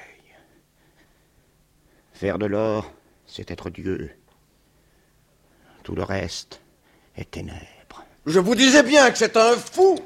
Faire 2.13 2.39
de 2.39 2.45
l'or, 2.45 2.93
c'est 3.25 3.51
être 3.51 3.69
Dieu. 3.69 4.15
Tout 5.83 5.95
le 5.95 6.03
reste 6.03 6.61
est 7.15 7.31
ténèbres. 7.31 7.80
Je 8.25 8.39
vous 8.39 8.53
disais 8.53 8.83
bien 8.83 9.09
que 9.09 9.17
c'est 9.17 9.35
un 9.35 9.55
fou. 9.55 9.97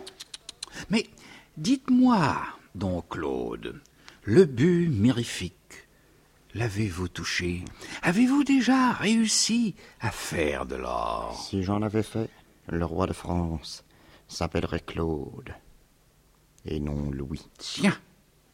Mais 0.90 1.06
dites-moi, 1.58 2.38
don 2.74 3.02
Claude, 3.02 3.82
le 4.24 4.46
but 4.46 4.88
mirifique, 4.88 5.88
l'avez-vous 6.54 7.10
touché? 7.10 7.66
Avez-vous 8.04 8.46
déjà 8.46 8.94
réussi 8.94 9.76
à 10.00 10.12
faire 10.12 10.66
de 10.66 10.76
l'or? 10.76 11.46
Si 11.50 11.64
j'en 11.64 11.82
avais 11.82 12.04
fait, 12.04 12.30
le 12.70 12.86
roi 12.86 13.06
de 13.06 13.14
France 13.14 13.84
s'appellerait 14.30 14.80
Claude 14.80 15.54
et 16.66 16.80
non 16.80 17.12
Louis. 17.12 17.46
Tiens, 17.58 17.98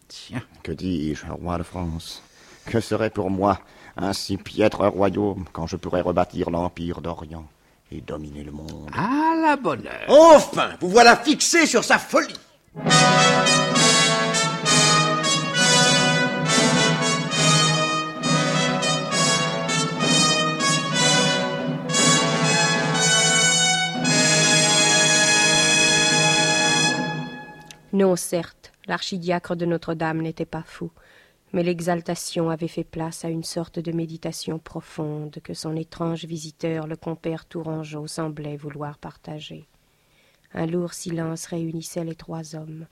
tiens. 0.08 0.44
Que 0.64 0.72
dis-je, 0.72 1.28
roi 1.28 1.60
de 1.60 1.64
France? 1.64 2.24
Que 2.66 2.80
serait 2.80 3.12
pour 3.12 3.30
moi 3.30 3.62
un 3.96 4.14
si 4.14 4.38
piètre 4.38 4.86
royaume 4.88 5.46
quand 5.54 5.68
je 5.68 5.76
pourrais 5.76 6.02
rebâtir 6.02 6.50
l'empire 6.50 7.02
d'Orient? 7.02 7.48
Et 7.92 8.02
dominer 8.02 8.44
le 8.44 8.52
monde. 8.52 8.90
À 8.94 9.36
la 9.42 9.58
bonne 9.58 9.86
heure. 9.86 10.06
Enfin, 10.08 10.72
vous 10.80 10.90
voilà 10.90 11.16
fixé 11.16 11.66
sur 11.66 11.84
sa 11.84 11.98
folie. 11.98 12.34
Non, 27.94 28.16
certes, 28.16 28.72
l'archidiacre 28.88 29.56
de 29.58 29.66
Notre-Dame 29.66 30.22
n'était 30.22 30.46
pas 30.46 30.64
fou, 30.66 30.92
mais 31.54 31.64
l'exaltation 31.64 32.50
avait 32.50 32.68
fait 32.68 32.84
place 32.84 33.26
à 33.26 33.30
une 33.30 33.44
sorte 33.44 33.80
de 33.80 33.92
méditation 33.92 34.60
profonde 34.60 35.40
que 35.44 35.54
son 35.54 35.76
étrange 35.76 36.26
visiteur, 36.26 36.88
le 36.88 36.96
compère 36.96 37.46
Tourangeau, 37.46 38.08
semblait 38.08 38.58
vouloir 38.58 38.98
partager. 38.98 39.68
Un 40.54 40.66
lourd 40.66 40.94
silence 40.94 41.46
réunissait 41.46 42.04
les 42.04 42.16
trois 42.16 42.56
hommes. 42.56 42.88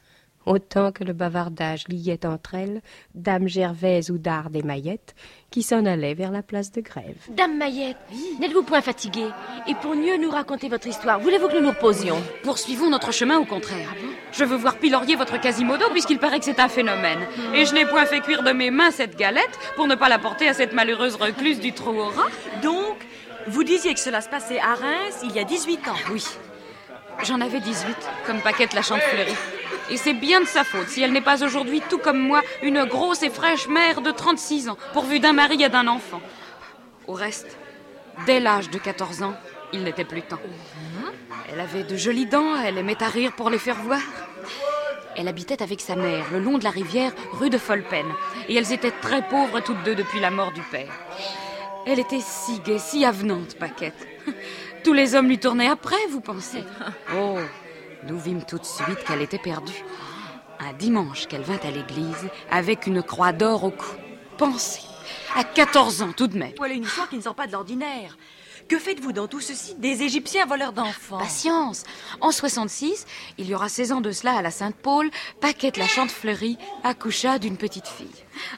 Autant 0.46 0.92
que 0.92 1.04
le 1.04 1.14
bavardage 1.14 1.88
liait 1.90 2.26
entre 2.26 2.56
elles 2.56 2.82
Dame 3.14 3.48
Gervaise 3.48 4.10
ou 4.10 4.18
Darde 4.18 4.56
et 4.56 4.64
Maillette, 4.64 5.14
qui 5.52 5.64
s'en 5.64 5.86
allaient 5.86 6.14
vers 6.14 6.32
la 6.32 6.42
place 6.42 6.72
de 6.72 6.82
grève. 6.82 7.18
Dame 7.30 7.58
Maillette, 7.58 7.98
n'êtes-vous 8.40 8.64
point 8.64 8.82
fatiguée 8.82 9.30
Et 9.68 9.76
pour 9.76 9.96
mieux 9.96 10.18
nous 10.18 10.32
raconter 10.32 10.70
votre 10.70 10.88
histoire, 10.88 11.20
voulez-vous 11.20 11.50
que 11.50 11.56
nous 11.56 11.64
nous 11.64 11.70
reposions 11.70 12.22
Poursuivons 12.44 12.90
notre 12.90 13.12
chemin 13.12 13.38
au 13.38 13.46
contraire. 13.46 13.94
Je 14.32 14.44
veux 14.46 14.56
voir 14.56 14.78
pilorier 14.78 15.16
votre 15.16 15.40
Quasimodo 15.40 15.86
puisqu'il 15.92 16.20
paraît 16.20 16.40
que 16.40 16.46
c'est 16.46 16.60
un 16.60 16.70
phénomène. 16.70 17.20
Et 17.54 17.66
je 17.66 17.74
n'ai 17.74 17.86
point 17.86 18.06
fait 18.06 18.22
cuire 18.22 18.44
de 18.44 18.52
mes 18.52 18.72
mains 18.72 18.92
cette 18.92 19.18
galette 19.18 19.60
pour 19.76 19.88
ne 19.88 19.96
pas 19.96 20.10
la 20.10 20.20
porter 20.20 20.48
à 20.48 20.54
cette 20.54 20.74
malheureuse 20.74 21.16
recluse 21.16 21.60
du 21.60 21.74
trou 21.74 21.92
au 21.92 22.06
rat. 22.06 22.30
Donc, 22.64 22.98
vous 23.48 23.64
disiez 23.64 23.94
que 23.94 24.00
cela 24.00 24.22
se 24.22 24.30
passait 24.30 24.60
à 24.60 24.76
Reims 24.76 25.22
il 25.24 25.32
y 25.32 25.40
a 25.40 25.44
18 25.44 25.88
ans. 25.90 25.96
Oui. 26.12 26.24
J'en 27.24 27.42
avais 27.42 27.60
18, 27.60 27.96
comme 28.26 28.40
Paquette 28.42 28.74
la 28.74 28.82
chante 28.82 29.02
fleurie. 29.02 29.36
Et 29.92 29.98
c'est 29.98 30.14
bien 30.14 30.42
de 30.42 30.46
sa 30.46 30.64
faute 30.64 30.88
si 30.88 31.02
elle 31.02 31.12
n'est 31.12 31.22
pas 31.22 31.44
aujourd'hui, 31.44 31.82
tout 31.90 31.98
comme 31.98 32.20
moi, 32.20 32.42
une 32.62 32.86
grosse 32.86 33.24
et 33.24 33.30
fraîche 33.30 33.68
mère 33.68 34.02
de 34.02 34.12
36 34.12 34.70
ans, 34.70 34.78
pourvue 34.94 35.20
d'un 35.20 35.34
mari 35.34 35.64
et 35.64 35.70
d'un 35.70 35.88
enfant. 35.88 36.22
Au 37.08 37.14
reste, 37.14 37.58
dès 38.26 38.40
l'âge 38.40 38.70
de 38.70 38.78
14 38.78 39.24
ans, 39.24 39.36
il 39.74 39.84
n'était 39.84 40.06
plus 40.06 40.22
temps. 40.22 40.40
Elle 41.52 41.60
avait 41.60 41.84
de 41.84 41.96
jolies 41.96 42.28
dents, 42.28 42.56
elle 42.56 42.78
aimait 42.78 43.02
à 43.02 43.08
rire 43.08 43.34
pour 43.34 43.50
les 43.50 43.58
faire 43.58 43.78
voir. 43.78 44.02
Elle 45.16 45.28
habitait 45.28 45.64
avec 45.64 45.82
sa 45.82 45.96
mère, 45.96 46.26
le 46.32 46.40
long 46.40 46.60
de 46.60 46.64
la 46.64 46.70
rivière, 46.70 47.12
rue 47.34 47.50
de 47.50 47.58
Folpen, 47.58 48.06
et 48.48 48.56
elles 48.56 48.72
étaient 48.72 48.94
très 49.02 49.28
pauvres 49.28 49.60
toutes 49.60 49.84
deux 49.84 49.96
depuis 49.96 50.20
la 50.20 50.30
mort 50.32 50.52
du 50.52 50.62
père. 50.62 50.94
Elle 51.88 52.00
était 52.00 52.22
si 52.22 52.60
gaie, 52.60 52.78
si 52.78 53.04
avenante, 53.04 53.58
Paquette. 53.58 54.08
Tous 54.84 54.94
les 54.94 55.16
hommes 55.16 55.28
lui 55.28 55.40
tournaient 55.40 55.68
après, 55.68 55.98
vous 56.12 56.22
pensez 56.22 56.64
Oh, 57.16 57.38
nous 58.08 58.20
vîmes 58.20 58.44
tout 58.44 58.58
de 58.58 58.66
suite 58.66 59.04
qu'elle 59.06 59.22
était 59.22 59.38
perdue. 59.38 59.84
Un 60.60 60.74
dimanche 60.74 61.28
qu'elle 61.28 61.42
vint 61.42 61.60
à 61.64 61.72
l'église 61.72 62.30
avec 62.52 62.88
une 62.88 63.02
croix 63.02 63.32
d'or 63.32 63.64
au 63.64 63.72
cou. 63.72 63.96
Pensez, 64.38 64.82
à 65.36 65.44
14 65.44 66.02
ans 66.02 66.12
tout 66.16 66.28
de 66.28 66.38
même. 66.38 66.54
Voilà 66.58 66.74
une 66.74 66.84
histoire 66.84 67.10
qui 67.10 67.18
ne 67.18 67.22
sort 67.22 67.36
pas 67.36 67.48
de 67.48 67.52
l'ordinaire. 67.52 68.18
Que 68.68 68.78
faites-vous 68.78 69.14
dans 69.14 69.28
tout 69.28 69.40
ceci 69.40 69.74
Des 69.76 70.04
Égyptiens 70.04 70.46
voleurs 70.46 70.74
d'enfants? 70.74 71.18
Patience. 71.18 71.86
En 72.22 72.32
66, 72.32 73.06
il 73.40 73.48
y 73.50 73.56
aura 73.56 73.68
16 73.68 73.94
ans 73.94 74.02
de 74.02 74.12
cela 74.12 74.36
à 74.36 74.44
la 74.44 74.52
Sainte-Paul, 74.52 75.10
Paquette 75.42 75.78
la 75.78 75.88
chante 75.88 76.12
fleurie 76.12 76.56
accoucha 76.84 77.40
d'une 77.40 77.58
petite 77.58 77.88
fille. 77.88 78.08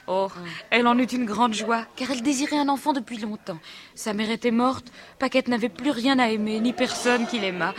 Oh, 0.08 0.28
elle 0.70 0.88
en 0.88 0.98
eut 0.98 1.06
une 1.06 1.24
grande 1.24 1.54
joie, 1.54 1.86
car 1.96 2.12
elle 2.12 2.24
désirait 2.24 2.58
un 2.60 2.68
enfant 2.68 2.92
depuis 2.92 3.18
longtemps. 3.20 3.60
Sa 3.96 4.14
mère 4.14 4.32
était 4.32 4.52
morte, 4.52 4.92
Paquette 5.18 5.48
n'avait 5.48 5.70
plus 5.70 5.92
rien 5.92 6.20
à 6.20 6.28
aimer, 6.28 6.60
ni 6.60 6.74
personne 6.74 7.26
qui 7.26 7.40
l'aimât. 7.40 7.74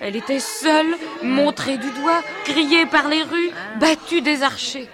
Elle 0.00 0.16
était 0.16 0.40
seule, 0.40 0.96
montrée 1.22 1.78
du 1.78 1.90
doigt, 1.90 2.22
grillée 2.46 2.86
par 2.86 3.08
les 3.08 3.22
rues, 3.22 3.50
battue 3.80 4.20
des 4.20 4.42
archers. 4.42 4.88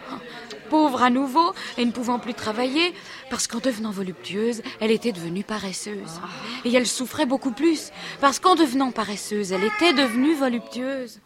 Pauvre 0.69 1.03
à 1.03 1.11
nouveau, 1.11 1.53
et 1.79 1.85
ne 1.85 1.91
pouvant 1.91 2.21
plus 2.21 2.33
travailler, 2.35 2.95
parce 3.29 3.49
qu'en 3.49 3.59
devenant 3.59 3.91
voluptueuse, 3.91 4.63
elle 4.81 4.93
était 4.93 5.11
devenue 5.11 5.43
paresseuse. 5.43 6.21
Et 6.65 6.73
elle 6.73 6.87
souffrait 6.87 7.27
beaucoup 7.27 7.51
plus, 7.51 7.91
parce 8.21 8.39
qu'en 8.39 8.55
devenant 8.55 8.93
paresseuse, 8.93 9.51
elle 9.51 9.65
était 9.65 9.93
devenue 9.93 10.35
voluptueuse. 10.35 11.21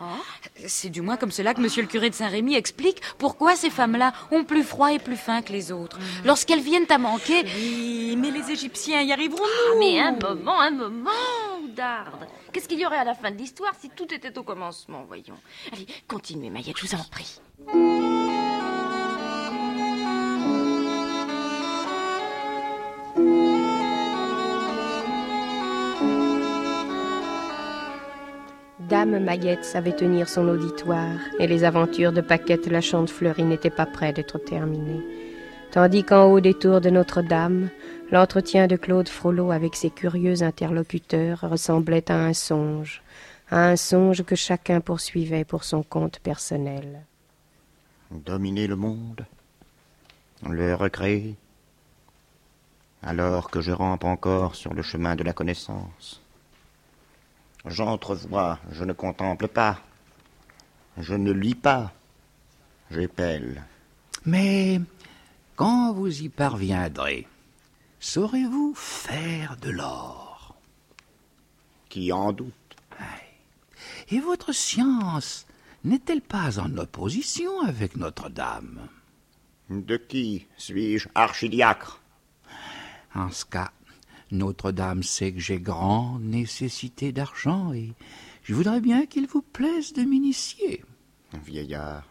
C'est 0.66 0.88
du 0.88 1.02
moins 1.02 1.18
comme 1.18 1.30
cela 1.30 1.52
que 1.52 1.60
monsieur 1.60 1.82
le 1.82 1.88
curé 1.88 2.08
de 2.08 2.14
Saint-Rémy 2.14 2.54
explique 2.54 3.02
pourquoi 3.18 3.54
ces 3.54 3.68
femmes-là 3.68 4.14
ont 4.30 4.44
plus 4.44 4.62
froid 4.64 4.92
et 4.94 4.98
plus 4.98 5.16
faim 5.16 5.42
que 5.42 5.52
les 5.52 5.72
autres. 5.72 5.98
Lorsqu'elles 6.24 6.60
viennent 6.60 6.90
à 6.90 6.96
manquer, 6.96 7.44
Oui, 7.56 8.16
mais 8.18 8.30
les 8.30 8.50
Égyptiens 8.50 9.02
y 9.02 9.12
arriveront-nous 9.12 9.78
Mais 9.78 10.00
un 10.00 10.12
moment, 10.12 10.58
un 10.58 10.70
moment, 10.70 11.10
Qu'est-ce 12.52 12.68
qu'il 12.68 12.80
y 12.80 12.86
aurait 12.86 12.98
à 12.98 13.04
la 13.04 13.14
fin 13.14 13.30
de 13.30 13.36
l'histoire 13.36 13.74
si 13.78 13.90
tout 13.90 14.12
était 14.12 14.36
au 14.38 14.42
commencement, 14.42 15.04
voyons 15.06 15.36
Allez, 15.72 15.86
continuez, 16.08 16.50
Maillette, 16.50 16.78
je 16.78 16.86
vous 16.86 16.94
en 16.94 17.04
prie. 17.04 17.40
Dame 28.88 29.18
Maguette 29.18 29.64
savait 29.64 29.96
tenir 29.96 30.28
son 30.28 30.46
auditoire, 30.46 31.18
et 31.38 31.46
les 31.46 31.64
aventures 31.64 32.12
de 32.12 32.20
Paquette 32.20 32.66
la 32.66 32.80
chante 32.80 33.10
fleurie 33.10 33.44
n'étaient 33.44 33.70
pas 33.70 33.86
près 33.86 34.12
d'être 34.12 34.38
terminées. 34.38 35.02
Tandis 35.70 36.04
qu'en 36.04 36.26
haut 36.26 36.40
des 36.40 36.54
tours 36.54 36.80
de 36.80 36.90
Notre-Dame, 36.90 37.70
l'entretien 38.10 38.66
de 38.66 38.76
Claude 38.76 39.08
Frollo 39.08 39.50
avec 39.50 39.76
ses 39.76 39.90
curieux 39.90 40.42
interlocuteurs 40.42 41.40
ressemblait 41.40 42.10
à 42.10 42.16
un 42.16 42.32
songe, 42.32 43.02
à 43.50 43.68
un 43.68 43.76
songe 43.76 44.24
que 44.24 44.36
chacun 44.36 44.80
poursuivait 44.80 45.44
pour 45.44 45.64
son 45.64 45.82
compte 45.82 46.18
personnel. 46.20 47.04
Dominer 48.10 48.66
le 48.66 48.76
monde 48.76 49.26
Le 50.48 50.74
recréer 50.74 51.36
Alors 53.02 53.50
que 53.50 53.60
je 53.60 53.72
rampe 53.72 54.04
encore 54.04 54.54
sur 54.54 54.74
le 54.74 54.82
chemin 54.82 55.16
de 55.16 55.24
la 55.24 55.32
connaissance. 55.32 56.20
J'entrevois, 57.66 58.58
je 58.70 58.84
ne 58.84 58.92
contemple 58.92 59.48
pas. 59.48 59.80
Je 60.98 61.14
ne 61.14 61.32
lis 61.32 61.54
pas. 61.54 61.92
J'épelle. 62.90 63.64
Mais 64.26 64.80
quand 65.56 65.92
vous 65.92 66.22
y 66.22 66.28
parviendrez, 66.28 67.26
saurez-vous 68.04 68.74
faire 68.76 69.56
de 69.56 69.70
l'or? 69.70 70.54
Qui 71.88 72.12
en 72.12 72.32
doute? 72.32 72.52
Et 74.10 74.20
votre 74.20 74.52
science 74.52 75.46
n'est-elle 75.84 76.20
pas 76.20 76.60
en 76.60 76.76
opposition 76.76 77.62
avec 77.62 77.96
Notre-Dame? 77.96 78.88
De 79.70 79.96
qui 79.96 80.46
suis-je 80.58 81.08
archidiacre? 81.14 82.02
En 83.14 83.30
ce 83.30 83.46
cas, 83.46 83.72
Notre-Dame 84.30 85.02
sait 85.02 85.32
que 85.32 85.40
j'ai 85.40 85.58
grande 85.58 86.24
nécessité 86.24 87.10
d'argent 87.10 87.72
et 87.72 87.94
je 88.42 88.52
voudrais 88.52 88.82
bien 88.82 89.06
qu'il 89.06 89.26
vous 89.26 89.42
plaise 89.42 89.94
de 89.94 90.02
m'initier. 90.02 90.84
Vieillard, 91.46 92.04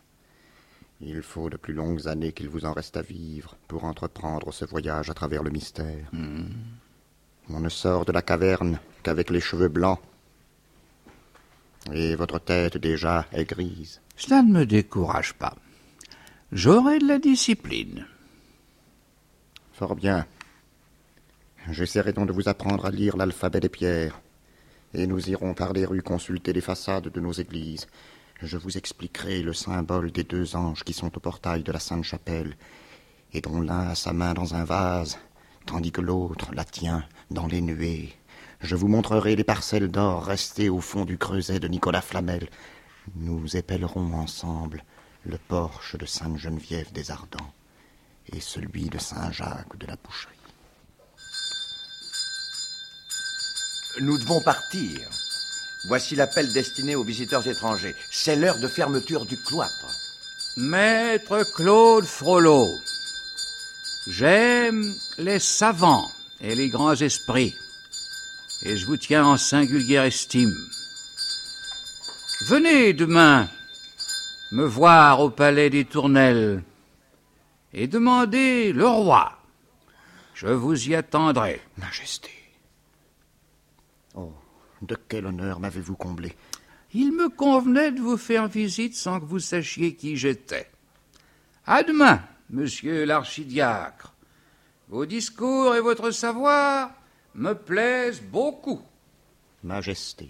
il 1.06 1.22
faut 1.22 1.50
de 1.50 1.58
plus 1.58 1.74
longues 1.74 2.08
années 2.08 2.32
qu'il 2.32 2.50
vous 2.50 2.66
en 2.66 2.74
reste 2.74 2.98
à 2.98 3.02
vivre 3.02 3.56
pour 3.68 3.84
entreprendre 3.84 4.52
ce 4.54 4.66
voyage 4.66 5.10
à 5.10 5.14
travers 5.14 5.44
le 5.44 5.52
mystère. 5.52 6.10
On 7.50 7.60
ne 7.60 7.70
sort 7.70 8.06
de 8.06 8.12
la 8.12 8.22
caverne 8.22 8.80
qu'avec 9.04 9.30
les 9.30 9.42
cheveux 9.42 9.68
blancs. 9.68 10.00
Et 11.92 12.16
votre 12.16 12.40
tête 12.40 12.78
déjà 12.78 13.26
est 13.34 13.46
grise. 13.46 14.00
Cela 14.16 14.42
ne 14.42 14.52
me 14.52 14.66
décourage 14.66 15.34
pas. 15.34 15.56
J'aurai 16.52 17.00
de 17.00 17.08
la 17.08 17.20
discipline. 17.20 18.06
Fort 19.74 19.96
bien. 19.96 20.26
J'essaierai 21.70 22.14
donc 22.14 22.28
de 22.28 22.34
vous 22.34 22.48
apprendre 22.48 22.86
à 22.86 22.92
lire 22.92 23.18
l'alphabet 23.18 23.60
des 23.60 23.70
pierres. 23.70 24.22
Et 24.94 25.08
nous 25.08 25.30
irons 25.30 25.54
par 25.54 25.74
les 25.74 25.86
rues 25.86 26.04
consulter 26.04 26.54
les 26.54 26.62
façades 26.62 27.10
de 27.10 27.20
nos 27.20 27.32
églises. 27.32 27.88
Je 28.42 28.58
vous 28.58 28.78
expliquerai 28.78 29.42
le 29.42 29.54
symbole 29.54 30.12
des 30.12 30.24
deux 30.24 30.56
anges 30.56 30.84
qui 30.84 30.94
sont 30.94 31.16
au 31.16 31.20
portail 31.20 31.64
de 31.64 31.72
la 31.72 31.80
Sainte-Chapelle, 31.80 32.56
et 33.34 33.42
dont 33.42 33.62
l'un 33.62 33.90
a 33.90 33.96
sa 33.96 34.14
main 34.14 34.34
dans 34.34 34.56
un 34.56 34.64
vase, 34.64 35.18
tandis 35.66 35.92
que 35.92 36.02
l'autre 36.02 36.54
la 36.54 36.66
tient 36.66 37.06
dans 37.32 37.48
les 37.48 37.62
nuées. 37.62 38.14
Je 38.62 38.76
vous 38.76 38.88
montrerai 38.88 39.36
les 39.36 39.44
parcelles 39.44 39.90
d'or 39.90 40.26
restées 40.26 40.70
au 40.70 40.80
fond 40.80 41.06
du 41.06 41.18
creuset 41.18 41.60
de 41.60 41.68
Nicolas 41.68 42.02
Flamel. 42.02 42.50
Nous 43.16 43.58
épellerons 43.58 44.14
ensemble 44.14 44.84
le 45.26 45.38
porche 45.38 45.98
de 45.98 46.06
Sainte-Geneviève 46.06 46.92
des 46.92 47.12
Ardents 47.12 47.54
et 48.32 48.40
celui 48.40 48.90
de 48.90 48.98
Saint-Jacques 48.98 49.78
de 49.78 49.88
la 49.88 49.96
Boucherie. 49.96 50.34
Nous 54.02 54.18
devons 54.18 54.42
partir. 54.42 55.00
Voici 55.86 56.16
l'appel 56.16 56.52
destiné 56.54 56.96
aux 56.96 57.04
visiteurs 57.04 57.48
étrangers. 57.48 57.96
C'est 58.10 58.36
l'heure 58.36 58.60
de 58.60 58.68
fermeture 58.68 59.26
du 59.26 59.38
cloître. 59.38 59.88
Maître 60.56 61.44
Claude 61.56 62.06
Frollo, 62.06 62.68
j'aime 64.08 64.94
les 65.18 65.40
savants 65.40 66.12
et 66.42 66.54
les 66.54 66.70
grands 66.70 66.94
esprits, 66.94 67.56
et 68.62 68.78
je 68.78 68.86
vous 68.86 68.98
tiens 68.98 69.26
en 69.26 69.38
singulière 69.38 70.04
estime. 70.04 70.54
Venez 72.46 72.94
demain 72.94 73.50
me 74.52 74.64
voir 74.64 75.22
au 75.22 75.32
palais 75.32 75.72
des 75.72 75.86
Tournelles 75.86 76.62
et 77.74 77.88
demandez 77.88 78.74
le 78.74 78.88
roi. 78.88 79.40
Je 80.36 80.48
vous 80.48 80.88
y 80.88 80.94
attendrai. 80.94 81.62
Majesté. 81.78 82.30
Oh, 84.14 84.32
de 84.84 84.96
quel 85.08 85.26
honneur 85.26 85.60
m'avez-vous 85.60 85.96
comblé 85.96 86.36
Il 86.94 87.12
me 87.14 87.30
convenait 87.30 87.92
de 87.92 88.02
vous 88.02 88.18
faire 88.18 88.48
visite 88.48 88.96
sans 88.96 89.20
que 89.20 89.26
vous 89.26 89.40
sachiez 89.40 89.96
qui 89.96 90.18
j'étais. 90.18 90.70
À 91.66 91.84
demain, 91.84 92.22
monsieur 92.50 93.06
l'archidiacre. 93.06 94.14
Vos 94.90 95.06
discours 95.06 95.76
et 95.76 95.82
votre 95.82 96.12
savoir 96.12 96.92
me 97.36 97.54
plaisent 97.54 98.22
beaucoup. 98.22 98.82
Majesté. 99.64 100.30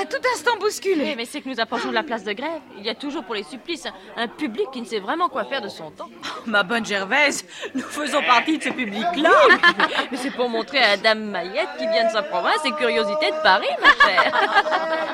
À 0.00 0.06
tout 0.06 0.20
instant 0.34 0.56
bousculé. 0.58 1.14
Mais 1.16 1.24
c'est 1.24 1.40
que 1.40 1.48
nous 1.48 1.60
approchons 1.60 1.88
de 1.88 1.94
la 1.94 2.02
place 2.02 2.24
de 2.24 2.32
grève. 2.32 2.60
Il 2.78 2.84
y 2.84 2.88
a 2.90 2.94
toujours 2.94 3.24
pour 3.24 3.34
les 3.34 3.42
supplices 3.42 3.86
un, 3.86 3.92
un 4.16 4.28
public 4.28 4.66
qui 4.72 4.80
ne 4.80 4.86
sait 4.86 5.00
vraiment 5.00 5.28
quoi 5.28 5.44
faire 5.44 5.60
de 5.60 5.68
son 5.68 5.90
temps. 5.90 6.08
Ma 6.46 6.62
bonne 6.62 6.84
Gervaise, 6.84 7.44
nous 7.74 7.82
faisons 7.82 8.22
partie 8.22 8.58
de 8.58 8.62
ce 8.64 8.70
public-là. 8.70 9.30
Mais 10.10 10.16
c'est 10.16 10.30
pour 10.30 10.48
montrer 10.48 10.78
à 10.78 10.96
Dame 10.96 11.24
Maillette 11.30 11.68
qui 11.78 11.86
vient 11.86 12.06
de 12.06 12.12
sa 12.12 12.22
province 12.22 12.56
ses 12.62 12.72
curiosités 12.72 13.30
de 13.30 13.42
Paris, 13.42 13.68
ma 13.80 14.06
chère. 14.06 14.32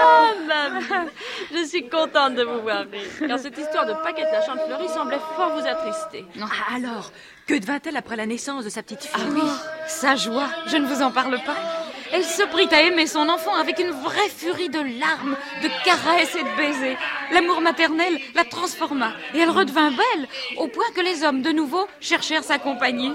Ah, 0.00 0.30
mamie, 0.46 1.10
je 1.52 1.64
suis 1.66 1.88
contente 1.88 2.34
de 2.36 2.44
vous 2.44 2.60
voir 2.62 2.84
rire. 2.90 3.08
Car 3.26 3.38
cette 3.38 3.58
histoire 3.58 3.84
de 3.86 3.94
Paquette 3.94 4.28
la 4.32 4.44
Chantefleurie 4.46 4.88
semblait 4.88 5.18
fort 5.36 5.50
vous 5.56 5.66
attrister. 5.66 6.24
Ah, 6.40 6.76
Alors, 6.76 7.10
que 7.46 7.54
devint-elle 7.58 7.96
après 7.96 8.14
la 8.16 8.26
naissance 8.26 8.64
de 8.64 8.70
sa 8.70 8.82
petite 8.82 9.02
fille? 9.02 9.10
Ah 9.16 9.30
oui, 9.34 9.42
sa 9.88 10.14
joie, 10.14 10.46
je 10.68 10.76
ne 10.76 10.86
vous 10.86 11.02
en 11.02 11.10
parle 11.10 11.38
pas. 11.44 11.56
Elle 12.12 12.24
se 12.24 12.42
prit 12.44 12.68
à 12.72 12.82
aimer 12.82 13.06
son 13.06 13.28
enfant 13.28 13.54
avec 13.54 13.78
une 13.78 13.90
vraie 13.90 14.28
furie 14.28 14.68
de 14.68 14.80
larmes, 15.00 15.36
de 15.62 15.68
caresses 15.84 16.34
et 16.34 16.42
de 16.42 16.56
baisers. 16.56 16.96
L'amour 17.32 17.60
maternel 17.60 18.18
la 18.34 18.44
transforma 18.44 19.12
et 19.34 19.38
elle 19.38 19.50
redevint 19.50 19.90
belle, 19.90 20.28
au 20.56 20.68
point 20.68 20.90
que 20.94 21.00
les 21.00 21.24
hommes 21.24 21.42
de 21.42 21.50
nouveau 21.50 21.86
cherchèrent 22.00 22.44
sa 22.44 22.58
compagnie. 22.58 23.12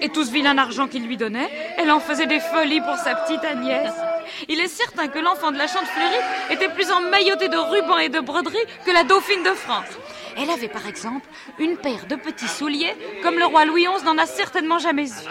Et 0.00 0.08
tout 0.08 0.24
ce 0.24 0.32
vilain 0.32 0.58
argent 0.58 0.88
qu'il 0.88 1.06
lui 1.06 1.16
donnait, 1.16 1.48
elle 1.78 1.90
en 1.90 2.00
faisait 2.00 2.26
des 2.26 2.40
folies 2.40 2.80
pour 2.80 2.96
sa 2.96 3.14
petite 3.14 3.44
Agnès. 3.44 3.92
Il 4.48 4.60
est 4.60 4.68
certain 4.68 5.08
que 5.08 5.18
l'enfant 5.18 5.52
de 5.52 5.58
la 5.58 5.68
Chantefleurie 5.68 6.24
était 6.50 6.68
plus 6.68 6.90
emmailloté 6.90 7.48
de 7.48 7.56
rubans 7.56 7.98
et 7.98 8.08
de 8.08 8.20
broderies 8.20 8.66
que 8.84 8.90
la 8.90 9.04
dauphine 9.04 9.42
de 9.44 9.50
France. 9.50 9.86
Elle 10.36 10.50
avait 10.50 10.68
par 10.68 10.86
exemple 10.86 11.26
une 11.58 11.76
paire 11.76 12.06
de 12.06 12.16
petits 12.16 12.48
souliers 12.48 12.94
comme 13.22 13.38
le 13.38 13.44
roi 13.44 13.64
Louis 13.64 13.86
XI 13.86 14.04
n'en 14.04 14.18
a 14.18 14.26
certainement 14.26 14.78
jamais 14.78 15.06
eu. 15.06 15.28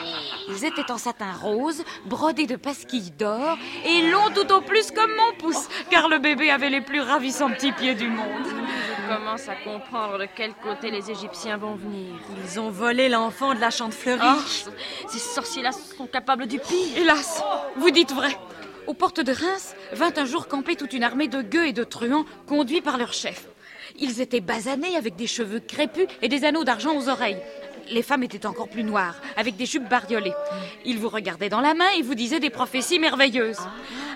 Ils 0.50 0.66
étaient 0.66 0.92
en 0.92 0.98
satin 0.98 1.32
rose, 1.42 1.84
brodés 2.06 2.48
de 2.48 2.56
pasquilles 2.56 3.12
d'or 3.12 3.58
et 3.86 4.10
longs 4.10 4.30
tout 4.34 4.52
au 4.54 4.62
plus 4.62 4.92
comme 4.92 5.12
mon 5.16 5.34
pouce, 5.38 5.68
car 5.90 6.10
le 6.10 6.20
bébé 6.20 6.50
avait 6.50 6.70
les 6.70 6.82
plus 6.82 7.02
ravissants 7.02 7.50
petits 7.50 7.72
pieds 7.72 7.96
du 7.96 8.08
monde. 8.08 8.46
Je 8.48 9.16
commence 9.16 9.48
à 9.50 9.56
comprendre 9.56 10.20
de 10.20 10.28
quel 10.36 10.54
côté 10.54 10.90
les 10.92 11.12
Égyptiens 11.12 11.58
vont 11.58 11.76
venir. 11.76 12.14
Ils 12.44 12.60
ont 12.60 12.70
volé 12.70 13.10
l'enfant 13.10 13.54
de 13.54 13.60
la 13.60 13.70
Chantefleurie. 13.70 14.22
Oh, 14.24 14.72
ces 15.10 15.20
sorciers-là 15.20 15.72
sont 15.72 16.08
capables 16.08 16.48
du 16.48 16.60
pire. 16.60 16.98
Hélas, 16.98 17.44
vous 17.76 17.92
dites 17.92 18.14
vrai. 18.14 18.38
Aux 18.88 18.94
portes 18.94 19.22
de 19.22 19.32
Reims 19.32 19.76
vint 19.94 20.14
un 20.16 20.26
jour 20.26 20.48
camper 20.48 20.76
toute 20.76 20.94
une 20.94 21.04
armée 21.04 21.28
de 21.28 21.42
gueux 21.42 21.68
et 21.68 21.74
de 21.74 21.84
truands 21.84 22.26
conduits 22.48 22.82
par 22.82 22.98
leur 22.98 23.14
chef. 23.14 23.51
Ils 24.00 24.22
étaient 24.22 24.42
basanés 24.42 24.96
avec 24.96 25.16
des 25.16 25.28
cheveux 25.28 25.60
crépus 25.60 26.08
et 26.22 26.30
des 26.30 26.46
anneaux 26.46 26.64
d'argent 26.64 26.98
aux 26.98 27.10
oreilles. 27.10 27.38
Les 27.90 28.04
femmes 28.04 28.24
étaient 28.24 28.46
encore 28.46 28.70
plus 28.70 28.84
noires, 28.84 29.20
avec 29.36 29.58
des 29.58 29.66
jupes 29.66 29.90
bariolées. 29.90 30.34
Ils 30.86 31.00
vous 31.00 31.10
regardaient 31.10 31.50
dans 31.50 31.62
la 31.62 31.74
main 31.74 31.90
et 31.98 32.02
vous 32.02 32.16
disaient 32.16 32.40
des 32.40 32.50
prophéties 32.50 33.00
merveilleuses. 33.00 33.60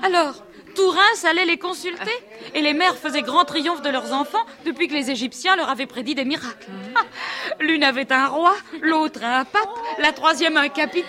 Alors, 0.03 0.43
tout 0.75 0.89
Reims 0.89 1.25
allait 1.25 1.45
les 1.45 1.57
consulter, 1.57 2.11
et 2.53 2.61
les 2.61 2.73
mères 2.73 2.97
faisaient 2.97 3.21
grand 3.21 3.45
triomphe 3.45 3.81
de 3.81 3.89
leurs 3.89 4.13
enfants 4.13 4.45
depuis 4.65 4.87
que 4.87 4.93
les 4.93 5.09
Égyptiens 5.09 5.55
leur 5.55 5.69
avaient 5.69 5.85
prédit 5.85 6.15
des 6.15 6.25
miracles. 6.25 6.69
L'une 7.59 7.83
avait 7.83 8.11
un 8.11 8.27
roi, 8.27 8.53
l'autre 8.81 9.23
un 9.23 9.45
pape, 9.45 9.69
la 9.99 10.11
troisième 10.11 10.57
un 10.57 10.69
capitaine. 10.69 11.05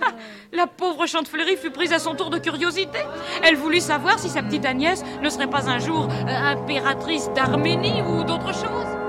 La 0.52 0.68
pauvre 0.68 1.06
Chantefleurie 1.06 1.56
fut 1.56 1.70
prise 1.70 1.92
à 1.92 1.98
son 1.98 2.14
tour 2.14 2.30
de 2.30 2.38
curiosité. 2.38 3.00
Elle 3.42 3.56
voulut 3.56 3.80
savoir 3.80 4.20
si 4.20 4.28
sa 4.28 4.40
petite 4.40 4.64
Agnès 4.64 5.02
ne 5.20 5.28
serait 5.28 5.50
pas 5.50 5.68
un 5.68 5.80
jour 5.80 6.08
euh, 6.08 6.28
impératrice 6.28 7.28
d'Arménie 7.34 8.02
ou 8.02 8.22
d'autre 8.22 8.54
chose. 8.54 9.03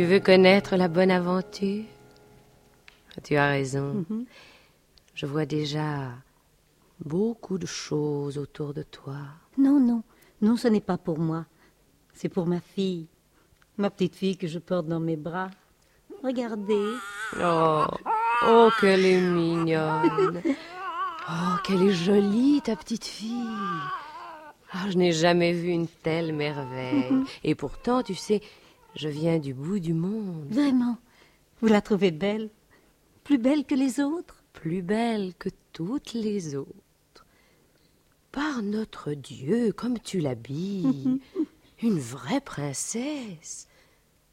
Tu 0.00 0.06
veux 0.06 0.20
connaître 0.20 0.76
la 0.76 0.88
bonne 0.88 1.10
aventure? 1.10 1.84
Tu 3.22 3.36
as 3.36 3.48
raison. 3.48 4.06
Je 5.14 5.26
vois 5.26 5.44
déjà 5.44 6.08
beaucoup 7.04 7.58
de 7.58 7.66
choses 7.66 8.38
autour 8.38 8.72
de 8.72 8.82
toi. 8.82 9.18
Non, 9.58 9.78
non, 9.78 10.02
non, 10.40 10.56
ce 10.56 10.68
n'est 10.68 10.80
pas 10.80 10.96
pour 10.96 11.18
moi. 11.18 11.44
C'est 12.14 12.30
pour 12.30 12.46
ma 12.46 12.60
fille, 12.60 13.08
ma 13.76 13.90
petite 13.90 14.16
fille 14.16 14.38
que 14.38 14.46
je 14.46 14.58
porte 14.58 14.86
dans 14.86 15.00
mes 15.00 15.18
bras. 15.18 15.50
Regardez. 16.24 16.94
Oh, 17.38 17.84
oh, 18.46 18.70
qu'elle 18.80 19.04
est 19.04 19.20
mignonne. 19.20 20.40
Oh, 21.28 21.56
qu'elle 21.62 21.82
est 21.82 21.92
jolie, 21.92 22.62
ta 22.64 22.74
petite 22.74 23.04
fille. 23.04 23.44
Ah, 24.72 24.88
je 24.88 24.96
n'ai 24.96 25.12
jamais 25.12 25.52
vu 25.52 25.68
une 25.68 25.88
telle 25.88 26.32
merveille. 26.32 27.12
Et 27.44 27.54
pourtant, 27.54 28.02
tu 28.02 28.14
sais, 28.14 28.40
je 28.96 29.08
viens 29.08 29.38
du 29.38 29.54
bout 29.54 29.78
du 29.78 29.94
monde. 29.94 30.46
Vraiment, 30.50 30.98
vous 31.60 31.68
la 31.68 31.80
trouvez 31.80 32.10
belle 32.10 32.50
Plus 33.24 33.38
belle 33.38 33.64
que 33.64 33.74
les 33.74 34.00
autres 34.00 34.42
Plus 34.52 34.82
belle 34.82 35.34
que 35.38 35.48
toutes 35.72 36.12
les 36.12 36.56
autres. 36.56 37.26
Par 38.32 38.62
notre 38.62 39.12
Dieu, 39.12 39.72
comme 39.72 39.98
tu 39.98 40.20
l'habilles. 40.20 41.20
Une 41.82 41.98
vraie 41.98 42.40
princesse. 42.40 43.68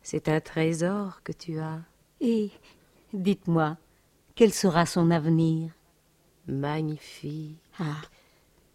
C'est 0.02 0.28
un 0.28 0.40
trésor 0.40 1.22
que 1.24 1.32
tu 1.32 1.60
as. 1.60 1.82
Et 2.20 2.52
dites-moi, 3.14 3.78
quel 4.36 4.54
sera 4.54 4.86
son 4.86 5.12
avenir? 5.12 5.72
Magnifique. 6.48 7.58
Ah, 7.80 8.02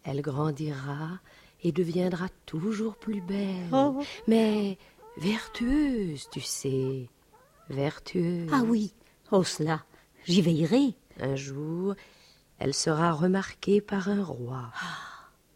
Elle 0.03 0.21
grandira 0.21 1.19
et 1.63 1.71
deviendra 1.71 2.27
toujours 2.45 2.95
plus 2.95 3.21
belle. 3.21 3.69
Oh. 3.71 4.01
Mais 4.27 4.77
vertueuse, 5.17 6.27
tu 6.31 6.41
sais. 6.41 7.07
Vertueuse. 7.69 8.49
ah 8.53 8.61
oui, 8.65 8.93
oh 9.31 9.43
cela, 9.43 9.83
j'y 10.25 10.41
veillerai. 10.41 10.95
Un 11.19 11.35
jour, 11.35 11.95
elle 12.59 12.73
sera 12.73 13.11
remarquée 13.11 13.81
par 13.81 14.09
un 14.09 14.23
roi. 14.23 14.71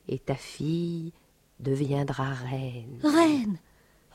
Et 0.08 0.20
ta 0.20 0.36
fille 0.36 1.12
deviendra 1.60 2.34
reine. 2.34 3.00
Reine 3.04 3.58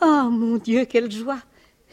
Oh 0.00 0.28
mon 0.30 0.56
Dieu, 0.56 0.84
quelle 0.84 1.10
joie 1.10 1.38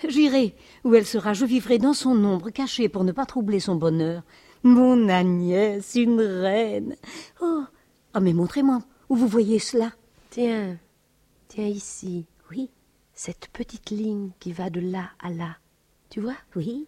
J'irai 0.07 0.55
où 0.85 0.95
elle 0.95 1.05
sera, 1.05 1.33
je 1.33 1.45
vivrai 1.45 1.77
dans 1.77 1.93
son 1.93 2.23
ombre, 2.23 2.49
cachée 2.51 2.87
pour 2.87 3.03
ne 3.03 3.11
pas 3.11 3.25
troubler 3.25 3.59
son 3.59 3.75
bonheur. 3.75 4.23
Mon 4.63 5.09
Agnès, 5.09 5.95
une 5.95 6.21
reine 6.21 6.95
Oh 7.41 7.63
Ah, 8.13 8.19
mais 8.21 8.33
montrez-moi 8.33 8.79
où 9.09 9.15
vous 9.15 9.27
voyez 9.27 9.59
cela. 9.59 9.91
Tiens, 10.29 10.77
tiens 11.49 11.67
ici, 11.67 12.25
cette 13.19 13.49
petite 13.49 13.89
ligne 13.89 14.29
qui 14.39 14.53
va 14.53 14.69
de 14.69 14.79
là 14.79 15.09
à 15.19 15.29
là. 15.29 15.57
Tu 16.09 16.21
vois? 16.21 16.37
Oui. 16.55 16.87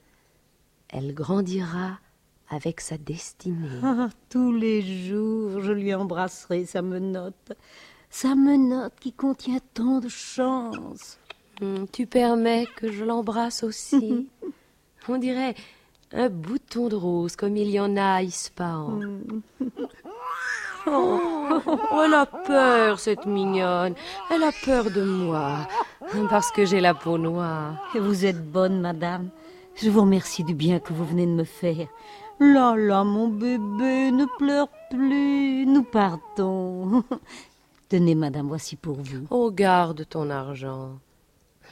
Elle 0.87 1.13
grandira 1.13 1.99
avec 2.47 2.79
sa 2.79 2.97
destinée. 2.97 3.81
Ah, 3.83 4.07
tous 4.29 4.53
les 4.53 4.81
jours, 4.81 5.59
je 5.59 5.73
lui 5.73 5.93
embrasserai 5.93 6.65
sa 6.65 6.81
menotte. 6.81 7.51
Sa 8.09 8.35
menotte 8.35 8.93
qui 9.01 9.11
contient 9.11 9.59
tant 9.73 9.99
de 9.99 10.07
chance. 10.07 11.19
Hmm, 11.59 11.83
tu 11.91 12.07
permets 12.07 12.65
que 12.77 12.89
je 12.89 13.03
l'embrasse 13.03 13.63
aussi? 13.63 14.29
On 15.09 15.17
dirait 15.17 15.55
un 16.13 16.29
bouton 16.29 16.87
de 16.87 16.95
rose 16.95 17.35
comme 17.35 17.57
il 17.57 17.69
y 17.69 17.79
en 17.79 17.97
a 17.97 18.05
à 18.05 18.23
Ispahan. 18.23 19.01
Oh, 19.59 19.65
oh, 20.87 22.03
elle 22.05 22.13
a 22.13 22.25
peur, 22.25 22.99
cette 22.99 23.25
mignonne. 23.25 23.95
Elle 24.29 24.43
a 24.43 24.51
peur 24.65 24.91
de 24.91 25.03
moi. 25.03 25.67
Parce 26.29 26.51
que 26.51 26.65
j'ai 26.65 26.81
la 26.81 26.93
peau 26.93 27.17
noire. 27.17 27.75
Et 27.95 27.99
vous 27.99 28.25
êtes 28.25 28.43
bonne, 28.51 28.81
madame. 28.81 29.29
Je 29.75 29.89
vous 29.89 30.01
remercie 30.01 30.43
du 30.43 30.53
bien 30.53 30.79
que 30.79 30.93
vous 30.93 31.05
venez 31.05 31.25
de 31.25 31.31
me 31.31 31.43
faire. 31.43 31.87
Là, 32.39 32.75
là, 32.75 33.03
mon 33.03 33.27
bébé, 33.27 34.11
ne 34.11 34.25
pleure 34.37 34.69
plus. 34.89 35.65
Nous 35.65 35.83
partons. 35.83 37.03
Tenez, 37.89 38.15
madame, 38.15 38.47
voici 38.47 38.75
pour 38.75 38.95
vous. 38.95 39.27
Oh, 39.29 39.51
garde 39.51 40.07
ton 40.07 40.29
argent. 40.29 40.99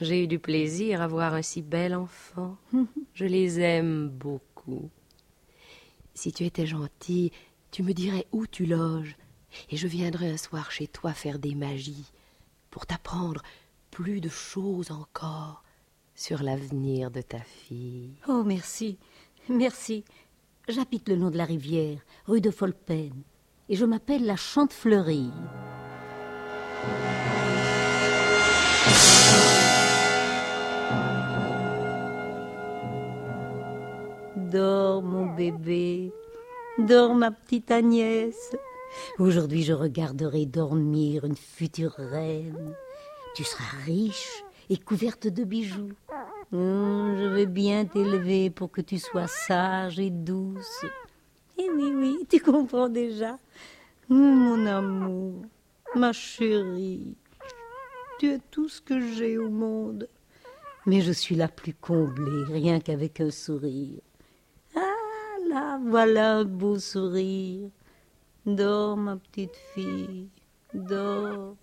J'ai 0.02 0.24
eu 0.24 0.28
du 0.28 0.40
plaisir 0.40 1.02
à 1.02 1.08
voir 1.08 1.34
un 1.34 1.42
si 1.42 1.62
bel 1.62 1.96
enfant. 1.96 2.56
Je 3.14 3.26
les 3.26 3.60
aime 3.60 4.10
beaucoup. 4.10 4.90
Si 6.14 6.32
tu 6.32 6.46
étais 6.46 6.66
gentil, 6.66 7.32
tu 7.72 7.84
me 7.84 7.94
dirais 7.94 8.28
où 8.32 8.48
tu 8.48 8.66
loges, 8.66 9.16
et 9.70 9.78
je 9.78 9.88
viendrais 9.88 10.32
un 10.32 10.38
soir 10.38 10.72
chez 10.72 10.88
toi 10.88 11.14
faire 11.14 11.40
des 11.40 11.56
magies, 11.56 12.12
pour 12.70 12.86
t'apprendre 12.86 13.42
plus 13.92 14.22
de 14.22 14.30
choses 14.30 14.92
encore 14.92 15.64
sur 16.16 16.44
l'avenir 16.44 17.12
de 17.12 17.22
ta 17.22 17.40
fille. 17.40 18.14
Oh, 18.28 18.44
merci. 18.46 18.98
Merci. 19.48 20.04
J'habite 20.68 21.10
le 21.10 21.16
long 21.16 21.32
de 21.32 21.38
la 21.38 21.46
rivière, 21.46 22.00
rue 22.28 22.42
de 22.42 22.52
Folpen, 22.52 23.14
et 23.70 23.76
je 23.76 23.86
m'appelle 23.86 24.26
la 24.26 24.36
Chante 24.36 24.74
Fleurie. 24.74 25.32
Dors, 34.36 35.02
mon 35.04 35.28
bébé. 35.36 36.12
Dors, 36.88 37.14
ma 37.14 37.32
petite 37.32 37.72
Agnès. 37.72 38.56
Aujourd'hui, 39.18 39.64
je 39.64 39.74
regarderai 39.74 40.46
dormir 40.46 41.26
une 41.26 41.36
future 41.36 41.94
reine. 41.98 42.74
Tu 43.36 43.44
seras 43.44 43.78
riche 43.86 44.44
et 44.70 44.78
couverte 44.78 45.28
de 45.28 45.44
bijoux. 45.44 45.92
Hum, 46.54 47.16
je 47.18 47.26
vais 47.26 47.48
bien 47.48 47.84
t'élever 47.84 48.50
pour 48.50 48.72
que 48.72 48.80
tu 48.80 48.98
sois 48.98 49.28
sage 49.28 50.00
et 50.00 50.10
douce. 50.10 50.86
Et 51.58 51.70
oui, 51.70 51.92
oui, 51.94 52.26
tu 52.30 52.40
comprends 52.40 52.88
déjà. 52.90 53.38
Hum, 54.10 54.18
mon 54.18 54.66
amour, 54.66 55.42
ma 55.96 56.14
chérie, 56.14 57.16
tu 58.20 58.32
es 58.32 58.40
tout 58.52 58.70
ce 58.70 58.80
que 58.80 59.02
j'ai 59.02 59.38
au 59.38 59.50
monde. 59.50 60.08
Mais 60.86 61.02
je 61.02 61.12
suis 61.12 61.36
la 61.36 61.50
plus 61.50 61.74
comblée, 61.74 62.46
rien 62.48 62.80
qu'avec 62.80 63.20
un 63.20 63.32
sourire. 63.32 64.00
Ah 65.52 65.56
là, 65.56 65.80
voilà 65.84 66.38
un 66.38 66.46
beau 66.46 66.78
sourire. 66.78 67.70
Dors, 68.46 68.98
ma 68.98 69.18
petite 69.18 69.56
fille, 69.74 70.28
dors. 70.74 71.56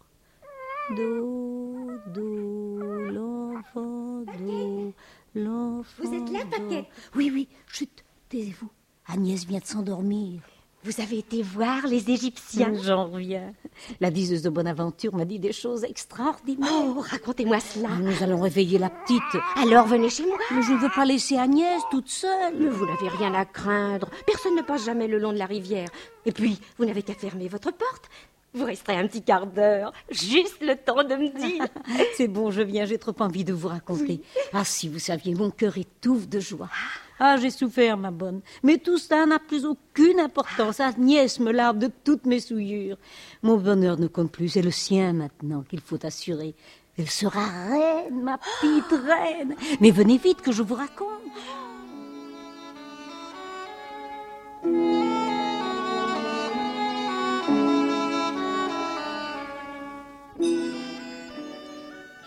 Do, 0.96 1.90
do, 2.14 2.78
l'enfant, 3.10 4.22
do, 4.38 4.92
l'enfant. 5.34 6.02
Vous 6.02 6.14
êtes 6.14 6.30
là. 6.32 6.44
Paquette 6.50 6.86
Oui, 7.14 7.30
oui, 7.32 7.48
chut, 7.66 8.04
taisez-vous. 8.28 8.70
Agnès 9.06 9.44
vient 9.44 9.60
de 9.60 9.64
s'endormir. 9.64 10.42
Vous 10.86 11.02
avez 11.02 11.18
été 11.18 11.42
voir 11.42 11.84
les 11.88 12.08
Égyptiens? 12.08 12.72
J'en 12.84 13.06
reviens. 13.06 13.52
La 13.98 14.12
diseuse 14.12 14.42
de 14.42 14.50
Bonaventure 14.50 15.12
m'a 15.16 15.24
dit 15.24 15.40
des 15.40 15.52
choses 15.52 15.82
extraordinaires. 15.82 16.70
Oh, 16.70 17.00
racontez-moi 17.00 17.58
cela. 17.58 17.88
Nous 17.88 18.22
allons 18.22 18.40
réveiller 18.40 18.78
la 18.78 18.88
petite. 18.88 19.20
Alors 19.56 19.88
venez 19.88 20.08
chez 20.08 20.24
moi. 20.24 20.38
Mais 20.54 20.62
je 20.62 20.70
ne 20.70 20.78
veux 20.78 20.90
pas 20.94 21.04
laisser 21.04 21.38
Agnès 21.38 21.82
toute 21.90 22.08
seule. 22.08 22.54
Mais 22.56 22.68
vous 22.68 22.86
n'avez 22.86 23.08
rien 23.08 23.34
à 23.34 23.44
craindre. 23.44 24.08
Personne 24.28 24.54
ne 24.54 24.62
passe 24.62 24.84
jamais 24.84 25.08
le 25.08 25.18
long 25.18 25.32
de 25.32 25.38
la 25.38 25.46
rivière. 25.46 25.88
Et 26.24 26.30
puis, 26.30 26.60
vous 26.78 26.84
n'avez 26.84 27.02
qu'à 27.02 27.14
fermer 27.14 27.48
votre 27.48 27.72
porte. 27.72 28.08
Vous 28.54 28.64
resterez 28.64 28.96
un 28.96 29.08
petit 29.08 29.22
quart 29.22 29.48
d'heure, 29.48 29.92
juste 30.08 30.62
le 30.62 30.76
temps 30.76 31.02
de 31.02 31.16
me 31.16 31.36
dire. 31.36 31.66
C'est 32.14 32.28
bon, 32.28 32.52
je 32.52 32.62
viens, 32.62 32.84
j'ai 32.84 32.98
trop 32.98 33.14
envie 33.18 33.44
de 33.44 33.52
vous 33.52 33.68
raconter. 33.68 34.22
Ah, 34.52 34.64
si 34.64 34.88
vous 34.88 35.00
saviez, 35.00 35.34
mon 35.34 35.50
cœur 35.50 35.76
étouffe 35.76 36.28
de 36.28 36.38
joie. 36.38 36.70
Ah, 37.18 37.36
j'ai 37.38 37.50
souffert, 37.50 37.96
ma 37.96 38.10
bonne. 38.10 38.42
Mais 38.62 38.78
tout 38.78 38.98
cela 38.98 39.24
n'a 39.24 39.38
plus 39.38 39.64
aucune 39.64 40.20
importance. 40.20 40.80
Agnès 40.80 41.40
me 41.40 41.50
lave 41.50 41.78
de 41.78 41.90
toutes 42.04 42.26
mes 42.26 42.40
souillures. 42.40 42.98
Mon 43.42 43.56
bonheur 43.56 43.98
ne 43.98 44.06
compte 44.06 44.30
plus, 44.30 44.50
c'est 44.50 44.62
le 44.62 44.70
sien 44.70 45.12
maintenant 45.14 45.62
qu'il 45.62 45.80
faut 45.80 46.04
assurer. 46.04 46.54
Elle 46.98 47.10
sera 47.10 47.46
reine, 47.68 48.22
ma 48.22 48.38
petite 48.38 48.90
reine. 48.90 49.54
Mais 49.80 49.90
venez 49.90 50.18
vite 50.18 50.42
que 50.42 50.52
je 50.52 50.62
vous 50.62 50.74
raconte. 50.74 51.08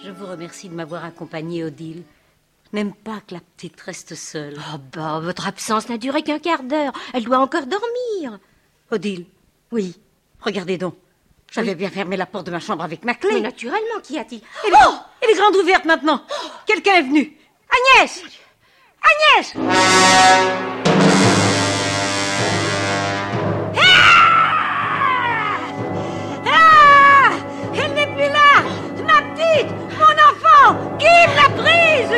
Je 0.03 0.11
vous 0.11 0.25
remercie 0.25 0.69
de 0.69 0.73
m'avoir 0.73 1.05
accompagnée, 1.05 1.63
Odile. 1.63 2.03
N'aime 2.73 2.93
pas 2.93 3.19
que 3.27 3.33
la 3.33 3.39
petite 3.39 3.79
reste 3.81 4.13
seule. 4.15 4.55
Oh 4.73 4.77
bah, 4.93 5.19
votre 5.19 5.47
absence 5.47 5.89
n'a 5.89 5.97
duré 5.97 6.21
qu'un 6.21 6.39
quart 6.39 6.63
d'heure. 6.63 6.93
Elle 7.13 7.23
doit 7.23 7.39
encore 7.39 7.65
dormir. 7.65 8.39
Odile, 8.91 9.25
Oui. 9.71 9.99
regardez 10.41 10.77
donc. 10.77 10.95
J'avais 11.51 11.73
bien 11.73 11.89
fermé 11.89 12.15
la 12.15 12.27
porte 12.27 12.45
de 12.45 12.51
ma 12.51 12.59
chambre 12.59 12.83
avec 12.83 13.03
ma 13.03 13.15
clé. 13.15 13.33
Mais 13.33 13.41
naturellement, 13.41 13.99
qu'y 14.03 14.19
a-t-il 14.19 14.41
Elle 14.67 14.73
est, 14.73 14.77
elle 15.21 15.29
est 15.31 15.35
grande 15.39 15.55
ouverte 15.55 15.85
maintenant. 15.85 16.23
Quelqu'un 16.67 16.93
est 16.95 17.01
venu. 17.03 17.35
Agnès 17.97 18.23
Agnès 19.35 19.55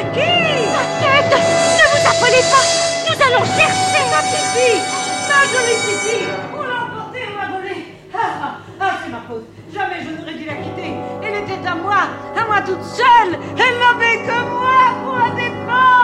Qui 0.02 0.20
Tête 0.20 1.32
Ne 1.32 1.86
vous 1.92 2.08
affolez 2.10 2.44
pas 2.50 2.66
Nous 3.06 3.18
allons 3.22 3.46
chercher 3.46 4.02
Ma 4.10 4.22
petite 4.34 4.88
Ma 5.30 5.42
jolie 5.52 5.80
petite 5.86 6.30
On 6.58 6.62
l'a 6.64 6.86
emportée, 6.86 7.24
on 7.32 7.38
l'a 7.40 7.60
volée 7.60 7.86
Ah, 8.14 8.18
ah, 8.42 8.58
ah, 8.80 8.92
c'est 9.04 9.12
ma 9.12 9.22
faute 9.28 9.46
Jamais 9.72 10.00
je 10.04 10.10
n'aurais 10.20 10.34
dû 10.34 10.46
la 10.46 10.56
quitter 10.56 10.94
Elle 11.24 11.44
était 11.44 11.68
à 11.68 11.76
moi 11.76 12.10
À 12.36 12.46
moi 12.46 12.62
toute 12.66 12.84
seule 12.84 13.38
Elle 13.58 13.78
n'avait 13.78 14.24
que 14.26 14.38
moi 14.50 14.82
pour 15.06 15.14
la 15.14 15.30
défendre 15.36 16.01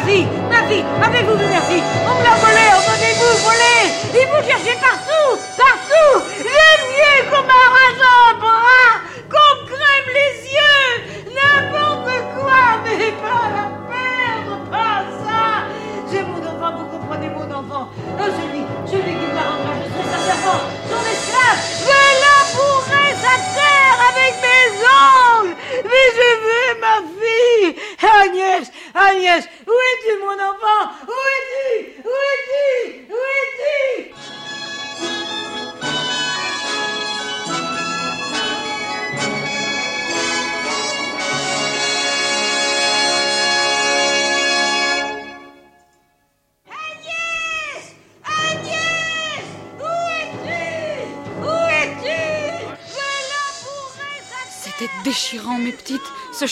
fille, 0.00 0.26
ma 0.50 0.66
fille, 0.68 0.84
avez-vous 1.00 1.36
vu 1.36 1.44
fille 1.60 1.82
On 2.08 2.18
me 2.18 2.24
l'a 2.24 2.34
volée, 2.42 2.70
emmenez-vous, 2.74 3.34
volée 3.44 3.86
Il 4.14 4.26
vous 4.26 4.42
cherchez 4.48 4.76
partout 4.80 5.01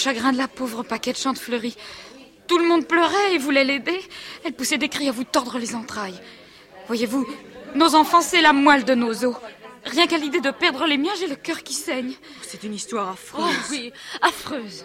chagrin 0.00 0.32
de 0.32 0.38
la 0.38 0.48
pauvre 0.48 0.82
paquette 0.82 1.18
fleurie. 1.38 1.76
Tout 2.46 2.58
le 2.58 2.66
monde 2.66 2.86
pleurait 2.86 3.34
et 3.34 3.38
voulait 3.38 3.64
l'aider. 3.64 4.00
Elle 4.44 4.54
poussait 4.54 4.78
des 4.78 4.88
cris 4.88 5.08
à 5.08 5.12
vous 5.12 5.24
tordre 5.24 5.58
les 5.58 5.74
entrailles. 5.74 6.20
Voyez-vous, 6.86 7.26
nos 7.74 7.94
enfants, 7.94 8.22
c'est 8.22 8.40
la 8.40 8.52
moelle 8.52 8.84
de 8.84 8.94
nos 8.94 9.24
os. 9.24 9.36
Rien 9.84 10.06
qu'à 10.06 10.18
l'idée 10.18 10.40
de 10.40 10.50
perdre 10.50 10.86
les 10.86 10.98
miens, 10.98 11.12
j'ai 11.18 11.28
le 11.28 11.36
cœur 11.36 11.62
qui 11.62 11.74
saigne. 11.74 12.14
C'est 12.42 12.64
une 12.64 12.74
histoire 12.74 13.10
affreuse. 13.10 13.44
Oh 13.46 13.66
oui, 13.70 13.92
affreuse. 14.20 14.84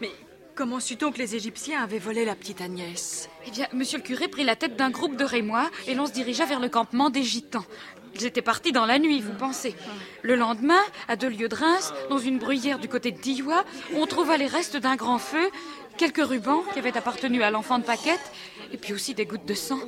Mais 0.00 0.10
comment 0.54 0.78
sut-on 0.78 1.10
que 1.10 1.18
les 1.18 1.34
Égyptiens 1.34 1.82
avaient 1.82 1.98
volé 1.98 2.24
la 2.24 2.34
petite 2.34 2.60
Agnès? 2.60 3.28
Eh 3.46 3.50
bien, 3.50 3.66
monsieur 3.72 3.98
le 3.98 4.04
curé 4.04 4.28
prit 4.28 4.44
la 4.44 4.56
tête 4.56 4.76
d'un 4.76 4.90
groupe 4.90 5.16
de 5.16 5.24
Rémois 5.24 5.70
et 5.86 5.94
l'on 5.94 6.06
se 6.06 6.12
dirigea 6.12 6.44
vers 6.44 6.60
le 6.60 6.68
campement 6.68 7.10
des 7.10 7.22
Gitans. 7.22 7.66
Ils 8.14 8.26
étaient 8.26 8.42
partis 8.42 8.72
dans 8.72 8.86
la 8.86 8.98
nuit, 8.98 9.20
vous 9.20 9.32
pensez. 9.32 9.74
Le 10.22 10.36
lendemain, 10.36 10.80
à 11.08 11.16
deux 11.16 11.28
lieues 11.28 11.48
de 11.48 11.54
Reims, 11.54 11.92
dans 12.08 12.18
une 12.18 12.38
bruyère 12.38 12.78
du 12.78 12.88
côté 12.88 13.12
de 13.12 13.18
Diois, 13.18 13.64
on 13.94 14.06
trouva 14.06 14.36
les 14.36 14.46
restes 14.46 14.76
d'un 14.76 14.96
grand 14.96 15.18
feu, 15.18 15.50
quelques 15.96 16.24
rubans 16.24 16.64
qui 16.72 16.78
avaient 16.78 16.96
appartenu 16.96 17.42
à 17.42 17.50
l'enfant 17.50 17.78
de 17.78 17.84
Paquette, 17.84 18.32
et 18.72 18.76
puis 18.76 18.92
aussi 18.92 19.14
des 19.14 19.26
gouttes 19.26 19.46
de 19.46 19.54
sang, 19.54 19.80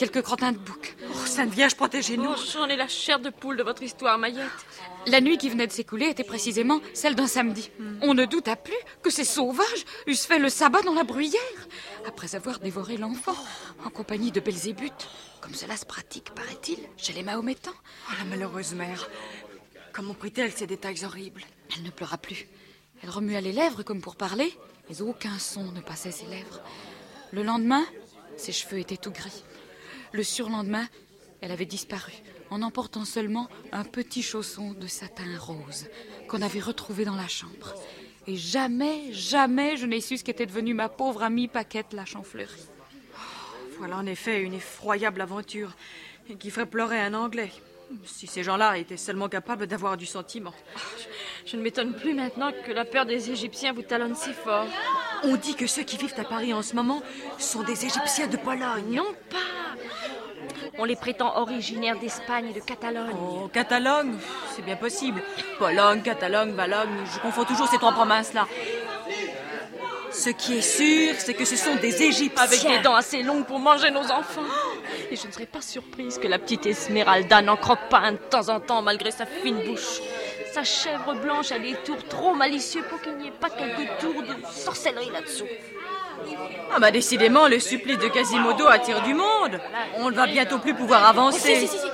quelques 0.00 0.22
crottins 0.22 0.52
de 0.52 0.56
bouc. 0.56 0.96
Oh, 1.10 1.26
Sainte 1.26 1.50
Vierge, 1.52 1.74
protégez-nous 1.74 2.30
Oh, 2.34 2.40
J'en 2.54 2.66
ai 2.68 2.76
la 2.76 2.88
chair 2.88 3.20
de 3.20 3.28
poule 3.28 3.58
de 3.58 3.62
votre 3.62 3.82
histoire, 3.82 4.16
Maillette. 4.16 4.48
La 5.06 5.20
nuit 5.20 5.36
qui 5.36 5.50
venait 5.50 5.66
de 5.66 5.72
s'écouler 5.72 6.06
était 6.06 6.24
précisément 6.24 6.80
celle 6.94 7.14
d'un 7.14 7.26
samedi. 7.26 7.70
On 8.00 8.14
ne 8.14 8.24
douta 8.24 8.56
plus 8.56 8.72
que 9.02 9.10
ces 9.10 9.26
sauvages 9.26 9.84
eussent 10.06 10.24
fait 10.24 10.38
le 10.38 10.48
sabbat 10.48 10.80
dans 10.80 10.94
la 10.94 11.04
bruyère, 11.04 11.38
après 12.08 12.34
avoir 12.34 12.60
dévoré 12.60 12.96
l'enfant, 12.96 13.36
en 13.84 13.90
compagnie 13.90 14.32
de 14.32 14.40
Belzébuth, 14.40 15.06
comme 15.42 15.54
cela 15.54 15.76
se 15.76 15.84
pratique, 15.84 16.30
paraît-il, 16.34 16.78
chez 16.96 17.12
les 17.12 17.22
Mahométans. 17.22 17.70
Oh, 18.08 18.14
la 18.18 18.24
malheureuse 18.24 18.72
mère 18.72 19.06
Comment 19.92 20.14
prit-elle 20.14 20.52
ces 20.52 20.66
détails 20.66 21.04
horribles? 21.04 21.42
Elle 21.76 21.82
ne 21.82 21.90
pleura 21.90 22.16
plus. 22.16 22.48
Elle 23.02 23.10
remua 23.10 23.42
les 23.42 23.52
lèvres 23.52 23.82
comme 23.82 24.00
pour 24.00 24.16
parler, 24.16 24.50
mais 24.88 25.02
aucun 25.02 25.38
son 25.38 25.72
ne 25.72 25.82
passait 25.82 26.10
ses 26.10 26.26
lèvres. 26.26 26.62
Le 27.32 27.42
lendemain, 27.42 27.84
ses 28.38 28.52
cheveux 28.52 28.78
étaient 28.78 28.96
tout 28.96 29.10
gris. 29.10 29.44
Le 30.12 30.22
surlendemain, 30.22 30.86
elle 31.40 31.52
avait 31.52 31.66
disparu, 31.66 32.12
en 32.50 32.62
emportant 32.62 33.04
seulement 33.04 33.48
un 33.72 33.84
petit 33.84 34.22
chausson 34.22 34.72
de 34.72 34.86
satin 34.86 35.38
rose 35.38 35.86
qu'on 36.28 36.42
avait 36.42 36.60
retrouvé 36.60 37.04
dans 37.04 37.14
la 37.14 37.28
chambre. 37.28 37.74
Et 38.26 38.36
jamais, 38.36 39.12
jamais 39.12 39.76
je 39.76 39.86
n'ai 39.86 40.00
su 40.00 40.18
ce 40.18 40.24
qu'était 40.24 40.46
devenue 40.46 40.74
ma 40.74 40.88
pauvre 40.88 41.22
amie 41.22 41.48
Paquette 41.48 41.92
la 41.92 42.04
Champfleurie. 42.04 42.68
Voilà 43.78 43.96
en 43.96 44.06
effet 44.06 44.42
une 44.42 44.54
effroyable 44.54 45.20
aventure 45.20 45.74
qui 46.38 46.50
ferait 46.50 46.66
pleurer 46.66 47.00
un 47.00 47.14
Anglais. 47.14 47.50
Si 48.04 48.26
ces 48.26 48.42
gens-là 48.42 48.78
étaient 48.78 48.96
seulement 48.96 49.28
capables 49.28 49.66
d'avoir 49.66 49.96
du 49.96 50.06
sentiment. 50.06 50.54
Je 51.46 51.56
ne 51.56 51.62
m'étonne 51.62 51.94
plus 51.94 52.14
maintenant 52.14 52.52
que 52.64 52.70
la 52.70 52.84
peur 52.84 53.06
des 53.06 53.30
Égyptiens 53.30 53.72
vous 53.72 53.82
talonne 53.82 54.14
si 54.14 54.32
fort. 54.32 54.66
On 55.24 55.36
dit 55.36 55.56
que 55.56 55.66
ceux 55.66 55.82
qui 55.82 55.96
vivent 55.96 56.14
à 56.18 56.24
Paris 56.24 56.52
en 56.52 56.62
ce 56.62 56.76
moment 56.76 57.02
sont 57.38 57.62
des 57.62 57.86
Égyptiens 57.86 58.28
de 58.28 58.36
Pologne. 58.36 58.94
Non 58.94 59.12
pas. 59.28 59.59
On 60.78 60.84
les 60.84 60.96
prétend 60.96 61.36
originaires 61.36 61.98
d'Espagne 61.98 62.48
et 62.50 62.52
de 62.52 62.64
Catalogne. 62.64 63.16
Oh, 63.18 63.48
Catalogne, 63.52 64.16
c'est 64.54 64.62
bien 64.62 64.76
possible. 64.76 65.22
Pologne, 65.58 66.02
Catalogne, 66.02 66.52
Valogne, 66.52 67.04
je 67.12 67.18
confonds 67.20 67.44
toujours 67.44 67.68
ces 67.68 67.78
trois 67.78 67.92
provinces-là. 67.92 68.46
Ce 70.12 70.30
qui 70.30 70.58
est 70.58 70.62
sûr, 70.62 71.14
c'est 71.18 71.34
que 71.34 71.44
ce 71.44 71.56
sont 71.56 71.76
des 71.76 72.02
Égyptiens. 72.02 72.44
Avec 72.44 72.62
des 72.62 72.78
dents 72.80 72.94
assez 72.94 73.22
longues 73.22 73.46
pour 73.46 73.58
manger 73.58 73.90
nos 73.90 74.10
enfants. 74.10 74.42
Et 75.10 75.16
je 75.16 75.26
ne 75.26 75.32
serais 75.32 75.46
pas 75.46 75.60
surprise 75.60 76.18
que 76.18 76.28
la 76.28 76.38
petite 76.38 76.66
Esmeralda 76.66 77.42
n'en 77.42 77.56
croque 77.56 77.88
pas 77.88 77.98
un 77.98 78.12
de 78.12 78.16
temps 78.16 78.48
en 78.48 78.60
temps 78.60 78.82
malgré 78.82 79.10
sa 79.10 79.26
fine 79.26 79.62
bouche. 79.64 80.00
Sa 80.52 80.64
chèvre 80.64 81.14
blanche 81.14 81.52
a 81.52 81.58
des 81.60 81.74
tours 81.84 82.02
trop 82.08 82.34
malicieux 82.34 82.82
pour 82.90 83.00
qu'il 83.00 83.16
n'y 83.18 83.28
ait 83.28 83.32
pas 83.32 83.50
quelques 83.50 83.88
tours 84.00 84.22
de 84.22 84.34
sorcellerie 84.52 85.10
là-dessous. 85.10 85.46
Ah 86.74 86.78
bah 86.78 86.90
décidément, 86.90 87.48
le 87.48 87.58
supplice 87.58 87.98
de 87.98 88.08
Quasimodo 88.08 88.66
attire 88.68 89.02
du 89.02 89.12
monde. 89.14 89.58
On 89.96 90.10
ne 90.10 90.14
va 90.14 90.26
bientôt 90.26 90.58
plus 90.58 90.74
pouvoir 90.74 91.04
avancer. 91.06 91.56
Si, 91.56 91.66
si, 91.66 91.78
si, 91.78 91.78
si. 91.78 91.86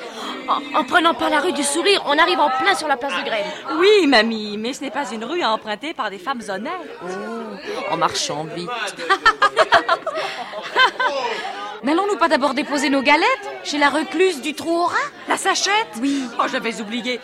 En, 0.49 0.61
en 0.79 0.85
prenant 0.85 1.15
par 1.15 1.31
la 1.31 1.41
rue 1.41 1.53
du 1.53 1.65
sourire, 1.65 2.03
on 2.07 2.17
arrive 2.19 2.39
en 2.39 2.51
plein 2.51 2.75
sur 2.75 2.87
la 2.87 2.97
place 2.97 3.15
de 3.19 3.23
Grève. 3.25 3.47
Oui, 3.79 4.07
mamie, 4.07 4.57
mais 4.59 4.73
ce 4.75 4.83
n'est 4.83 4.91
pas 4.91 5.11
une 5.11 5.25
rue 5.25 5.43
à 5.43 5.51
emprunter 5.51 5.93
par 5.95 6.11
des 6.11 6.19
femmes 6.19 6.43
honnêtes. 6.49 6.73
Oh, 7.03 7.07
en 7.93 7.97
marchant 7.97 8.45
vite. 8.55 8.69
N'allons-nous 11.83 12.17
pas 12.17 12.29
d'abord 12.29 12.55
déposer 12.55 12.91
nos 12.91 13.03
galettes 13.03 13.27
chez 13.65 13.79
la 13.79 13.91
recluse 13.91 14.41
du 14.41 14.55
trou 14.55 14.77
au 14.77 14.87
rat 14.87 14.95
La 15.29 15.37
sachette? 15.37 15.89
Oui. 16.01 16.25
Oh, 16.39 16.45
j'avais 16.51 16.81
oublié. 16.81 17.21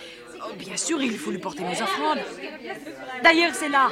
Oh, 0.53 0.57
bien 0.59 0.77
sûr, 0.77 1.01
il 1.03 1.17
faut 1.17 1.31
lui 1.31 1.39
porter 1.39 1.63
nos 1.63 1.73
offrandes. 1.73 2.21
D'ailleurs, 3.23 3.55
c'est 3.55 3.69
là. 3.69 3.89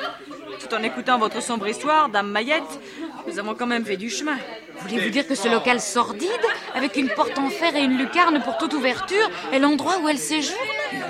Tout 0.59 0.75
en 0.75 0.83
écoutant 0.83 1.18
votre 1.18 1.42
sombre 1.42 1.66
histoire, 1.68 2.09
Dame 2.09 2.31
Maillette, 2.31 2.81
nous 3.27 3.38
avons 3.38 3.55
quand 3.55 3.66
même 3.66 3.85
fait 3.85 3.96
du 3.96 4.11
chemin. 4.11 4.37
Voulez-vous 4.81 5.11
dire 5.11 5.27
que 5.27 5.35
ce 5.35 5.49
local 5.49 5.81
sordide, 5.81 6.29
avec 6.75 6.96
une 6.96 7.09
porte 7.09 7.38
en 7.38 7.49
fer 7.49 7.75
et 7.77 7.83
une 7.83 7.96
lucarne 7.96 8.42
pour 8.42 8.59
toute 8.59 8.75
ouverture, 8.75 9.31
est 9.53 9.59
l'endroit 9.59 9.99
où 9.99 10.09
elle 10.09 10.18
séjourne? 10.18 10.59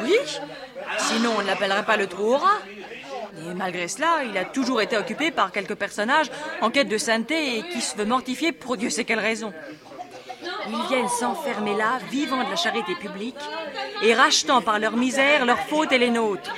Oui. 0.04 0.16
Sinon, 0.98 1.32
on 1.38 1.42
ne 1.42 1.46
l'appellerait 1.46 1.84
pas 1.84 1.96
le 1.96 2.06
trou 2.06 2.34
au 2.34 2.36
rat. 2.36 2.58
Et 3.38 3.54
malgré 3.54 3.88
cela, 3.88 4.22
il 4.28 4.36
a 4.36 4.44
toujours 4.44 4.82
été 4.82 4.96
occupé 4.96 5.30
par 5.30 5.52
quelques 5.52 5.74
personnages 5.74 6.30
en 6.60 6.70
quête 6.70 6.88
de 6.88 6.98
sainteté 6.98 7.58
et 7.58 7.62
qui 7.62 7.80
se 7.80 7.96
veut 7.96 8.04
mortifier 8.04 8.52
pour 8.52 8.76
Dieu 8.76 8.90
sait 8.90 9.04
quelle 9.04 9.20
raison. 9.20 9.52
Ils 10.68 10.88
viennent 10.88 11.08
s'enfermer 11.08 11.74
là, 11.76 11.98
vivant 12.10 12.44
de 12.44 12.50
la 12.50 12.56
charité 12.56 12.94
publique 12.94 13.36
et 14.02 14.14
rachetant 14.14 14.60
par 14.60 14.78
leur 14.78 14.96
misère 14.96 15.44
leurs 15.46 15.60
fautes 15.60 15.92
et 15.92 15.98
les 15.98 16.10
nôtres. 16.10 16.52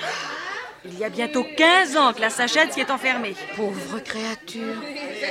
Il 0.84 0.98
y 0.98 1.04
a 1.04 1.08
bientôt 1.08 1.44
15 1.56 1.96
ans 1.96 2.12
que 2.12 2.20
la 2.20 2.28
sachette 2.28 2.72
s'y 2.72 2.80
est 2.80 2.90
enfermée. 2.90 3.36
Pauvre 3.54 4.00
créature. 4.00 4.74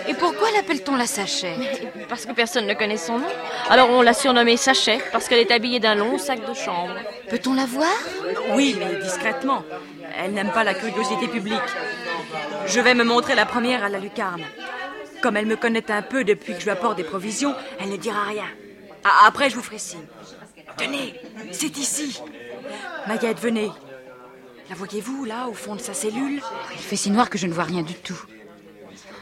Et 0.08 0.14
pourquoi 0.14 0.50
l'appelle-t-on 0.52 0.96
la 0.96 1.06
sachette? 1.06 1.60
Parce 2.10 2.26
que 2.26 2.32
personne 2.32 2.68
ne 2.68 2.74
connaît 2.74 2.96
son 2.96 3.20
nom. 3.20 3.28
Alors 3.70 3.90
on 3.90 4.02
l'a 4.02 4.14
surnommée 4.14 4.56
Sachette 4.56 5.12
parce 5.12 5.28
qu'elle 5.28 5.40
est 5.40 5.52
habillée 5.52 5.80
d'un 5.80 5.96
long 5.96 6.18
sac 6.18 6.40
de 6.48 6.54
chambre. 6.54 6.96
Peut-on 7.30 7.54
la 7.54 7.66
voir? 7.66 7.94
Oui, 8.54 8.78
mais 8.80 9.02
discrètement. 9.02 9.64
Elle 10.18 10.32
n'aime 10.34 10.52
pas 10.52 10.64
la 10.64 10.74
curiosité 10.74 11.28
publique. 11.28 11.60
Je 12.68 12.80
vais 12.80 12.94
me 12.94 13.04
montrer 13.04 13.36
la 13.36 13.46
première 13.46 13.84
à 13.84 13.90
la 13.90 14.00
lucarne. 14.00 14.44
Comme 15.22 15.38
elle 15.38 15.46
me 15.46 15.56
connaît 15.56 15.92
un 15.92 16.02
peu 16.02 16.24
depuis 16.24 16.54
que 16.54 16.60
je 16.60 16.66
lui 16.66 16.72
apporte 16.72 16.98
des 16.98 17.04
provisions, 17.04 17.54
elle 17.80 17.90
ne 17.90 17.98
dira 17.98 18.24
rien. 18.24 18.48
Ah, 19.04 19.28
après, 19.28 19.50
je 19.50 19.56
vous 19.56 19.62
ferai 19.62 19.78
signe. 19.78 20.06
Tenez, 20.78 21.16
c'est 21.52 21.78
ici. 21.78 22.20
Maillette, 23.08 23.40
venez. 23.40 23.72
La 24.70 24.76
voyez-vous, 24.76 25.26
là, 25.26 25.48
au 25.48 25.54
fond 25.54 25.76
de 25.76 25.82
sa 25.82 25.94
cellule? 25.94 26.42
Il 26.72 26.80
fait 26.80 26.96
si 26.96 27.12
noir 27.12 27.30
que 27.30 27.38
je 27.38 27.46
ne 27.46 27.54
vois 27.54 27.66
rien 27.66 27.84
du 27.84 27.94
tout. 27.94 28.20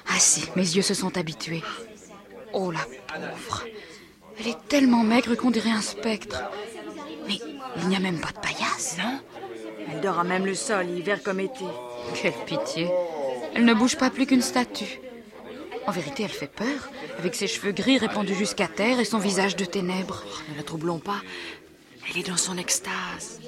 Ah 0.07 0.19
si, 0.19 0.45
mes 0.55 0.61
yeux 0.61 0.81
se 0.81 0.93
sont 0.93 1.17
habitués. 1.17 1.63
Oh 2.53 2.71
la 2.71 2.79
pauvre. 2.79 3.65
Elle 4.39 4.47
est 4.47 4.67
tellement 4.67 5.03
maigre 5.03 5.35
qu'on 5.35 5.51
dirait 5.51 5.71
un 5.71 5.81
spectre. 5.81 6.43
Mais 7.27 7.39
il 7.77 7.87
n'y 7.89 7.95
a 7.95 7.99
même 7.99 8.19
pas 8.19 8.31
de 8.31 8.39
paillasse, 8.39 8.97
non 8.97 9.19
Elle 9.91 10.01
dort 10.01 10.19
à 10.19 10.23
même 10.23 10.45
le 10.45 10.55
sol, 10.55 10.89
hiver 10.89 11.21
comme 11.23 11.39
été. 11.39 11.65
Quelle 12.15 12.33
pitié. 12.45 12.89
Elle 13.53 13.65
ne 13.65 13.73
bouge 13.73 13.97
pas 13.97 14.09
plus 14.09 14.25
qu'une 14.25 14.41
statue. 14.41 14.99
En 15.89 15.91
vérité, 15.91 16.21
elle 16.21 16.29
fait 16.29 16.45
peur, 16.45 16.87
avec 17.17 17.33
ses 17.33 17.47
cheveux 17.47 17.71
gris 17.71 17.97
répandus 17.97 18.35
jusqu'à 18.35 18.67
terre 18.67 18.99
et 18.99 19.05
son 19.05 19.17
visage 19.17 19.55
de 19.55 19.65
ténèbres. 19.65 20.23
Ne 20.51 20.57
la 20.57 20.61
troublons 20.61 20.99
pas. 20.99 21.19
Elle 22.07 22.19
est 22.19 22.29
dans 22.29 22.37
son 22.37 22.59
extase. 22.59 23.41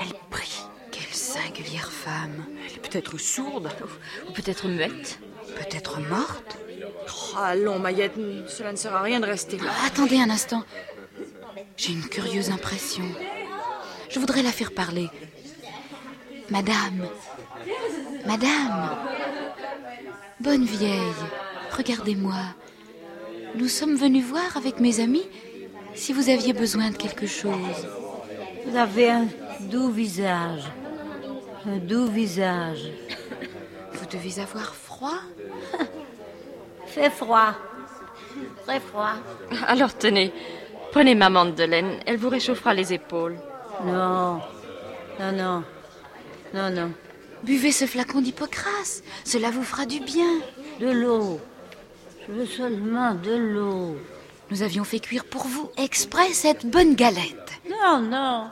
Elle 0.00 0.14
prie. 0.30 0.62
Quelle 0.92 1.12
singulière 1.12 1.90
femme. 1.90 2.44
Elle 2.64 2.76
est 2.76 2.88
peut-être 2.88 3.18
sourde. 3.18 3.70
Ou 4.28 4.32
peut-être 4.32 4.68
muette. 4.68 5.18
Peut-être 5.56 5.98
morte 5.98 6.58
Oh, 7.34 7.38
allons, 7.38 7.80
Maillette, 7.80 8.14
cela 8.46 8.70
ne 8.70 8.76
sert 8.76 8.94
à 8.94 9.02
rien 9.02 9.18
de 9.18 9.26
rester 9.26 9.56
là. 9.58 9.72
Ah, 9.82 9.88
Attendez 9.88 10.20
un 10.20 10.30
instant. 10.30 10.62
J'ai 11.76 11.90
une 11.90 12.08
curieuse 12.08 12.50
impression. 12.50 13.04
Je 14.08 14.20
voudrais 14.20 14.44
la 14.44 14.52
faire 14.52 14.70
parler. 14.70 15.08
Madame. 16.50 17.08
Madame. 18.24 18.96
Bonne 20.38 20.66
vieille. 20.66 21.00
Regardez-moi. 21.80 22.34
Nous 23.54 23.68
sommes 23.68 23.96
venus 23.96 24.22
voir 24.26 24.54
avec 24.54 24.80
mes 24.80 25.00
amis 25.00 25.26
si 25.94 26.12
vous 26.12 26.28
aviez 26.28 26.52
besoin 26.52 26.90
de 26.90 26.96
quelque 26.96 27.26
chose. 27.26 27.88
Vous 28.66 28.76
avez 28.76 29.08
un 29.08 29.26
doux 29.60 29.88
visage. 29.90 30.64
Un 31.64 31.78
doux 31.78 32.04
visage. 32.04 32.90
Vous 33.94 34.04
devez 34.12 34.42
avoir 34.42 34.74
froid 34.74 35.22
Fait 36.86 37.08
froid. 37.08 37.54
très 38.66 38.80
froid. 38.80 39.14
Alors 39.66 39.96
tenez, 39.96 40.34
prenez 40.92 41.14
ma 41.14 41.30
laine, 41.30 41.98
elle 42.04 42.18
vous 42.18 42.28
réchauffera 42.28 42.74
les 42.74 42.92
épaules. 42.92 43.38
Non, 43.86 44.42
non, 45.18 45.32
non, 45.32 45.64
non, 46.52 46.70
non. 46.70 46.92
Buvez 47.42 47.72
ce 47.72 47.86
flacon 47.86 48.20
d'hypocrase, 48.20 49.02
cela 49.24 49.50
vous 49.50 49.62
fera 49.62 49.86
du 49.86 50.00
bien. 50.00 50.40
De 50.78 50.90
l'eau. 50.90 51.40
Veux 52.30 52.46
seulement 52.46 53.14
de 53.14 53.34
l'eau. 53.34 53.96
Nous 54.52 54.62
avions 54.62 54.84
fait 54.84 55.00
cuire 55.00 55.24
pour 55.24 55.46
vous 55.48 55.68
exprès 55.76 56.32
cette 56.32 56.64
bonne 56.64 56.94
galette. 56.94 57.60
Non, 57.68 58.00
non. 58.00 58.46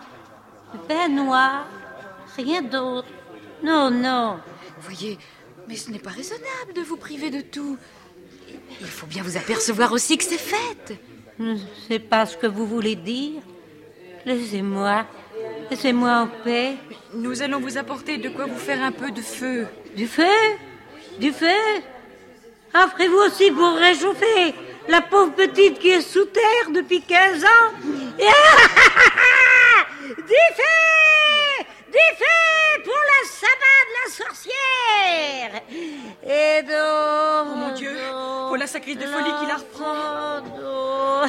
Le 0.73 0.81
pain 0.81 1.09
noir. 1.09 1.65
Rien 2.37 2.63
d'autre. 2.63 3.07
Non, 3.63 3.89
non. 3.89 4.41
Voyez, 4.81 5.17
mais 5.69 5.77
ce 5.77 5.93
n'est 5.93 6.01
pas 6.01 6.11
raisonnable 6.11 6.73
de 6.75 6.81
vous 6.81 6.97
priver 6.97 7.31
de 7.31 7.41
tout. 7.41 7.79
Il 8.81 8.87
faut 8.87 9.07
bien 9.07 9.23
vous 9.23 9.37
apercevoir 9.37 9.93
aussi 9.93 10.19
que 10.19 10.25
c'est 10.25 10.39
fête. 10.39 10.95
Je 11.39 11.45
ne 11.45 11.59
sais 11.87 12.01
pas 12.01 12.27
ce 12.27 12.37
que 12.37 12.49
vous 12.49 12.67
voulez 12.67 12.97
dire. 12.97 13.43
Laissez-moi. 14.27 15.07
Laissez-moi 15.71 16.23
en 16.23 16.27
paix. 16.43 16.75
Nous 17.15 17.43
allons 17.43 17.61
vous 17.61 17.79
apporter 17.79 18.19
de 18.19 18.29
quoi 18.29 18.47
vous 18.47 18.59
faire 18.59 18.83
un 18.83 18.93
peu 18.93 19.13
de 19.13 19.21
feu. 19.21 19.69
Du 19.97 20.09
feu? 20.09 20.25
Du 21.21 21.31
feu? 21.31 21.47
Offrez-vous 22.75 23.19
aussi 23.19 23.51
pour 23.51 23.75
réchauffer 23.75 24.55
la 24.89 25.01
pauvre 25.01 25.33
petite 25.33 25.79
qui 25.79 25.91
est 25.91 26.01
sous 26.01 26.25
terre 26.27 26.71
depuis 26.73 27.03
15 27.03 27.45
ans. 27.45 27.73
Du 31.89 31.99
feu 32.19 32.83
pour 32.85 33.01
le 33.11 33.19
sabbat 33.27 33.83
de 33.89 33.93
la 33.97 34.09
sorcière. 34.13 35.51
Et 36.23 36.63
donc... 36.63 37.47
Oh 37.51 37.57
mon 37.57 37.71
Dieu 37.75 37.97
Pour 38.49 38.57
la 38.57 38.67
sacriste 38.67 39.01
de 39.01 39.07
folie 39.07 39.33
qui 39.41 39.47
la 39.47 39.57
reprend. 39.57 40.43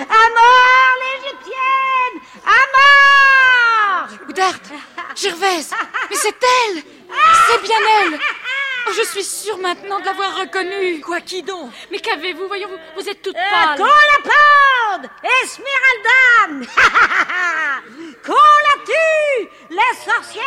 À 0.00 0.24
mort 0.38 0.94
l'égyptienne 1.02 2.16
À 2.44 2.60
mort. 2.76 4.08
Oudard 4.28 4.58
Gervaise 5.14 5.72
Mais 6.10 6.16
c'est 6.16 6.28
elle 6.28 6.82
C'est 7.46 7.62
bien 7.62 7.78
elle 8.02 8.18
Oh, 8.86 8.92
je 8.96 9.02
suis 9.02 9.22
sûre 9.24 9.58
maintenant 9.58 10.00
de 10.00 10.04
l'avoir 10.06 10.36
reconnue. 10.38 11.00
Quoi, 11.00 11.20
qui 11.20 11.42
donc? 11.42 11.70
Mais 11.90 12.00
qu'avez-vous? 12.00 12.46
Voyons, 12.48 12.68
vous, 12.68 12.78
vous 13.02 13.08
êtes 13.08 13.22
toute 13.22 13.36
Euh, 13.36 13.50
pâle. 13.50 13.76
Qu'on 13.78 13.84
la 13.84 14.30
pende 14.98 15.10
Esmeralda! 15.44 16.66
Qu'on 18.26 18.32
la 18.32 18.84
tue 18.84 19.48
La 19.70 20.12
sorcière 20.12 20.44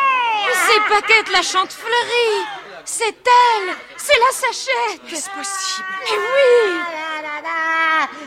C'est 0.67 0.81
Paquette, 0.93 1.31
la 1.31 1.41
chante 1.41 1.71
fleurie. 1.73 2.45
C'est 2.85 3.05
elle. 3.15 3.75
C'est 3.97 4.17
la 4.19 4.31
sachette. 4.31 5.11
Est-ce 5.11 5.29
possible? 5.29 5.87
Mais 6.01 6.17
oui. 6.17 6.79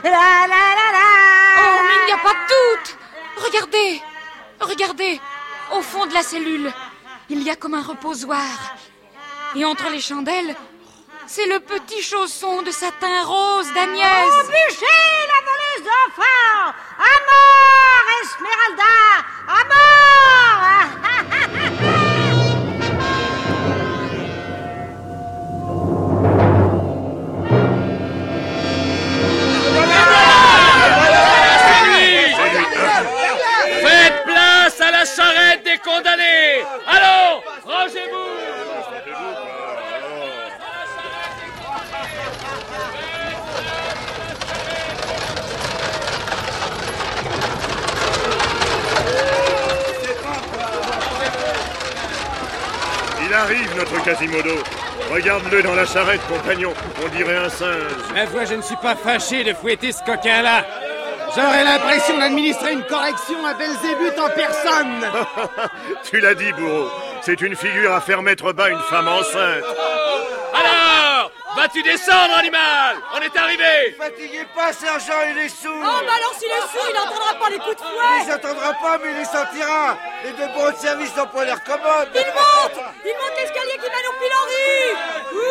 La 0.05 0.11
la 0.13 0.49
la 0.49 0.93
la. 0.93 1.09
Oh, 1.59 1.83
mais 1.85 1.95
il 2.03 2.07
n'y 2.07 2.13
a 2.13 2.19
pas 2.19 2.33
de 2.33 2.47
doute. 2.49 2.97
Regardez. 3.37 4.01
Regardez. 4.61 5.21
Au 5.73 5.83
fond 5.83 6.07
de 6.07 6.15
la 6.15 6.23
cellule, 6.23 6.73
il 7.29 7.43
y 7.43 7.51
a 7.51 7.57
comme 7.57 7.75
un 7.75 7.83
reposoir. 7.83 8.41
Et 9.55 9.65
entre 9.65 9.89
les 9.91 10.01
chandelles, 10.01 10.55
c'est 11.27 11.47
le 11.47 11.61
petit 11.61 12.03
chausson 12.03 12.63
de 12.63 12.71
satin 12.71 13.25
rose 13.25 13.73
d'Agnès. 13.75 14.33
Embûchez 14.45 14.87
la 15.33 15.41
d'enfants 15.85 16.75
Esmeralda 18.23 19.76
Dans 55.51 55.75
la 55.77 55.87
charrette, 55.87 56.21
compagnon. 56.27 56.75
On 57.05 57.09
dirait 57.09 57.37
un 57.37 57.49
singe. 57.49 57.93
Ma 58.13 58.25
voix, 58.25 58.45
je 58.45 58.55
ne 58.55 58.63
suis 58.63 58.77
pas 58.77 58.97
fâché 58.97 59.45
de 59.45 59.55
fouetter 59.55 59.93
ce 59.93 60.03
coquin-là. 60.03 60.65
J'aurais 61.37 61.63
l'impression 61.63 62.19
d'administrer 62.19 62.73
une 62.73 62.83
correction 62.85 63.47
à 63.47 63.55
Belzébuth 63.55 64.19
en 64.19 64.29
personne. 64.29 65.07
tu 66.11 66.21
l'as 66.21 66.35
dit, 66.35 66.53
bourreau. 66.53 66.91
C'est 67.23 67.41
une 67.41 67.55
figure 67.55 67.93
à 67.95 68.01
faire 68.01 68.23
mettre 68.23 68.53
bas 68.53 68.71
une 68.71 68.83
femme 68.91 69.07
enceinte. 69.07 69.65
Alors 70.53 71.31
Vas-tu 71.57 71.83
descendre, 71.83 72.37
animal? 72.37 72.97
On 73.15 73.21
est 73.21 73.35
arrivé 73.35 73.97
Fatiguez 73.97 74.45
pas, 74.55 74.75
sergent, 74.75 75.25
il 75.31 75.39
est 75.39 75.49
sourd 75.49 75.73
Oh, 75.75 76.01
mais 76.05 76.13
alors 76.13 76.35
s'il 76.39 76.51
est 76.51 76.69
sourd, 76.71 76.87
il 76.87 76.95
n'entendra 76.95 77.33
pas 77.41 77.49
les 77.49 77.57
coups 77.57 77.77
de 77.77 77.81
fouet 77.81 78.21
Il 78.21 78.31
s'entendra 78.31 78.73
pas, 78.75 78.99
mais 79.03 79.11
il 79.13 79.17
les 79.17 79.25
sentira 79.25 79.97
Les 80.23 80.33
deux 80.33 80.53
bons 80.53 80.71
de 80.71 80.77
service 80.77 81.17
n'ont 81.17 81.27
pas 81.27 81.45
l'air 81.47 81.65
commodes 81.65 82.11
Il 82.15 82.27
monte 82.27 82.85
Il 83.07 83.15
monte 83.17 83.37
l'escalier 83.41 83.73
qui 83.81 83.89
mène 83.89 84.07
au 84.07 84.17
pilori 84.21 84.93
Ouh 85.33 85.46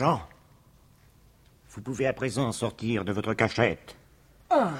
Jean, 0.00 0.22
vous 1.68 1.82
pouvez 1.82 2.06
à 2.06 2.14
présent 2.14 2.52
sortir 2.52 3.04
de 3.04 3.12
votre 3.12 3.34
cachette. 3.34 3.96
Ah. 4.48 4.70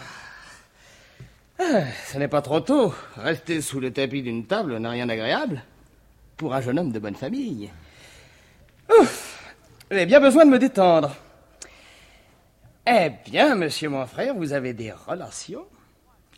Ah, 1.62 1.84
ce 2.06 2.16
n'est 2.16 2.28
pas 2.28 2.40
trop 2.40 2.60
tôt. 2.60 2.94
Rester 3.16 3.60
sous 3.60 3.80
le 3.80 3.92
tapis 3.92 4.22
d'une 4.22 4.46
table 4.46 4.78
n'a 4.78 4.90
rien 4.90 5.06
d'agréable. 5.06 5.62
Pour 6.38 6.54
un 6.54 6.62
jeune 6.62 6.78
homme 6.78 6.90
de 6.90 6.98
bonne 6.98 7.14
famille. 7.14 7.70
Ouf 8.98 9.44
J'ai 9.90 10.06
bien 10.06 10.20
besoin 10.20 10.46
de 10.46 10.50
me 10.50 10.58
détendre. 10.58 11.14
Eh 12.86 13.10
bien, 13.26 13.56
monsieur 13.56 13.90
mon 13.90 14.06
frère, 14.06 14.34
vous 14.34 14.54
avez 14.54 14.72
des 14.72 14.90
relations 14.90 15.66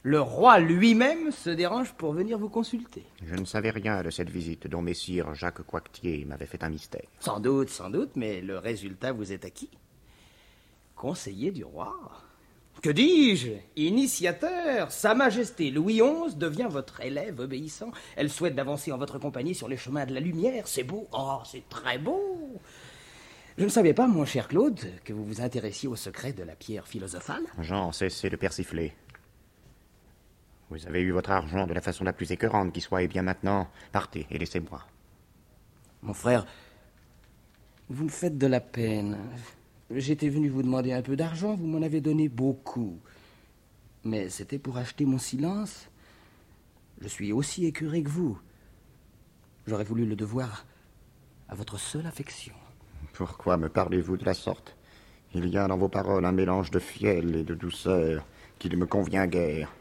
Le 0.02 0.20
roi 0.20 0.58
lui-même 0.58 1.30
se 1.30 1.50
dérange 1.50 1.92
pour 1.92 2.12
venir 2.12 2.36
vous 2.36 2.48
consulter. 2.48 3.04
Je 3.24 3.36
ne 3.36 3.44
savais 3.44 3.70
rien 3.70 4.02
de 4.02 4.10
cette 4.10 4.28
visite 4.28 4.66
dont 4.66 4.82
messire 4.82 5.34
Jacques 5.34 5.62
Coictier 5.62 6.24
m'avait 6.24 6.46
fait 6.46 6.64
un 6.64 6.68
mystère. 6.68 7.06
Sans 7.20 7.38
doute, 7.38 7.70
sans 7.70 7.90
doute, 7.90 8.16
mais 8.16 8.40
le 8.40 8.58
résultat 8.58 9.12
vous 9.12 9.32
est 9.32 9.44
acquis. 9.44 9.70
Conseiller 10.96 11.52
du 11.52 11.62
roi. 11.62 11.94
Que 12.80 12.90
dis-je? 12.90 13.52
Initiateur 13.76 14.90
Sa 14.90 15.14
Majesté 15.14 15.70
Louis 15.70 16.00
XI 16.00 16.34
devient 16.36 16.66
votre 16.68 17.00
élève 17.00 17.38
obéissant. 17.38 17.92
Elle 18.16 18.30
souhaite 18.30 18.54
d'avancer 18.54 18.90
en 18.90 18.98
votre 18.98 19.18
compagnie 19.18 19.54
sur 19.54 19.68
les 19.68 19.76
chemins 19.76 20.06
de 20.06 20.14
la 20.14 20.20
lumière. 20.20 20.66
C'est 20.66 20.82
beau 20.82 21.06
Oh, 21.12 21.38
c'est 21.44 21.68
très 21.68 21.98
beau 21.98 22.60
Je 23.56 23.64
ne 23.64 23.68
savais 23.68 23.94
pas, 23.94 24.08
mon 24.08 24.24
cher 24.24 24.48
Claude, 24.48 24.80
que 25.04 25.12
vous 25.12 25.24
vous 25.24 25.40
intéressiez 25.40 25.88
au 25.88 25.94
secret 25.94 26.32
de 26.32 26.42
la 26.42 26.56
pierre 26.56 26.88
philosophale. 26.88 27.44
Jean, 27.60 27.92
cessez 27.92 28.30
de 28.30 28.36
persifler. 28.36 28.92
Vous 30.70 30.86
avez 30.86 31.02
eu 31.02 31.12
votre 31.12 31.30
argent 31.30 31.66
de 31.66 31.74
la 31.74 31.82
façon 31.82 32.02
la 32.02 32.14
plus 32.14 32.32
écœurante 32.32 32.72
qui 32.72 32.80
soit, 32.80 33.02
et 33.02 33.08
bien 33.08 33.22
maintenant, 33.22 33.68
partez 33.92 34.26
et 34.30 34.38
laissez-moi. 34.38 34.82
Mon 36.00 36.14
frère, 36.14 36.46
vous 37.90 38.04
me 38.04 38.08
faites 38.08 38.38
de 38.38 38.46
la 38.46 38.60
peine. 38.60 39.18
J'étais 39.94 40.30
venu 40.30 40.48
vous 40.48 40.62
demander 40.62 40.92
un 40.92 41.02
peu 41.02 41.16
d'argent, 41.16 41.54
vous 41.54 41.66
m'en 41.66 41.82
avez 41.82 42.00
donné 42.00 42.28
beaucoup. 42.28 42.98
Mais 44.04 44.30
c'était 44.30 44.58
pour 44.58 44.78
acheter 44.78 45.04
mon 45.04 45.18
silence. 45.18 45.88
Je 47.00 47.08
suis 47.08 47.32
aussi 47.32 47.66
écœuré 47.66 48.02
que 48.02 48.08
vous. 48.08 48.38
J'aurais 49.66 49.84
voulu 49.84 50.06
le 50.06 50.16
devoir 50.16 50.64
à 51.48 51.54
votre 51.54 51.78
seule 51.78 52.06
affection. 52.06 52.54
Pourquoi 53.12 53.58
me 53.58 53.68
parlez-vous 53.68 54.16
de 54.16 54.24
la 54.24 54.34
sorte? 54.34 54.76
Il 55.34 55.46
y 55.48 55.58
a 55.58 55.68
dans 55.68 55.76
vos 55.76 55.88
paroles 55.88 56.24
un 56.24 56.32
mélange 56.32 56.70
de 56.70 56.78
fiel 56.78 57.36
et 57.36 57.44
de 57.44 57.54
douceur 57.54 58.26
qui 58.58 58.70
ne 58.70 58.76
me 58.76 58.86
convient 58.86 59.26
guère. 59.26 59.74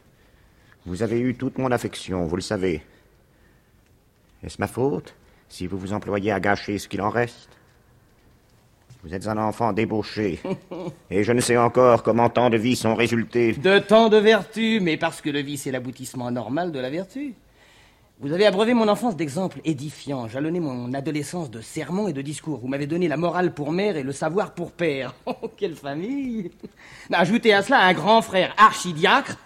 Vous 0.85 1.03
avez 1.03 1.19
eu 1.21 1.35
toute 1.35 1.57
mon 1.57 1.71
affection, 1.71 2.25
vous 2.25 2.35
le 2.35 2.41
savez. 2.41 2.83
Est-ce 4.43 4.59
ma 4.59 4.67
faute 4.67 5.15
si 5.47 5.67
vous 5.67 5.77
vous 5.77 5.93
employez 5.93 6.31
à 6.31 6.39
gâcher 6.41 6.77
ce 6.79 6.89
qu'il 6.89 7.01
en 7.01 7.09
reste? 7.09 7.49
Vous 9.03 9.15
êtes 9.15 9.27
un 9.27 9.37
enfant 9.37 9.73
débauché, 9.73 10.39
et 11.09 11.23
je 11.23 11.31
ne 11.31 11.41
sais 11.41 11.57
encore 11.57 12.03
comment 12.03 12.29
tant 12.29 12.51
de 12.51 12.57
vies 12.57 12.75
sont 12.75 12.93
résultées. 12.93 13.53
De 13.53 13.79
tant 13.79 14.09
de 14.09 14.17
vertu, 14.17 14.79
mais 14.79 14.95
parce 14.95 15.21
que 15.21 15.29
le 15.31 15.39
vice 15.39 15.65
est 15.65 15.71
l'aboutissement 15.71 16.29
normal 16.29 16.71
de 16.71 16.79
la 16.79 16.91
vertu. 16.91 17.33
Vous 18.19 18.31
avez 18.31 18.45
abreuvé 18.45 18.75
mon 18.75 18.87
enfance 18.87 19.15
d'exemples 19.15 19.59
édifiants, 19.65 20.27
jalonné 20.27 20.59
mon 20.59 20.93
adolescence 20.93 21.49
de 21.49 21.59
sermons 21.59 22.07
et 22.07 22.13
de 22.13 22.21
discours. 22.21 22.59
Vous 22.59 22.67
m'avez 22.67 22.85
donné 22.85 23.07
la 23.07 23.17
morale 23.17 23.51
pour 23.51 23.71
mère 23.71 23.97
et 23.97 24.03
le 24.03 24.11
savoir 24.11 24.53
pour 24.53 24.71
père. 24.71 25.15
Oh, 25.25 25.49
quelle 25.57 25.75
famille 25.75 26.51
Ajoutez 27.11 27.51
à 27.55 27.63
cela 27.63 27.79
un 27.79 27.93
grand 27.93 28.21
frère 28.21 28.53
archidiacre, 28.57 29.37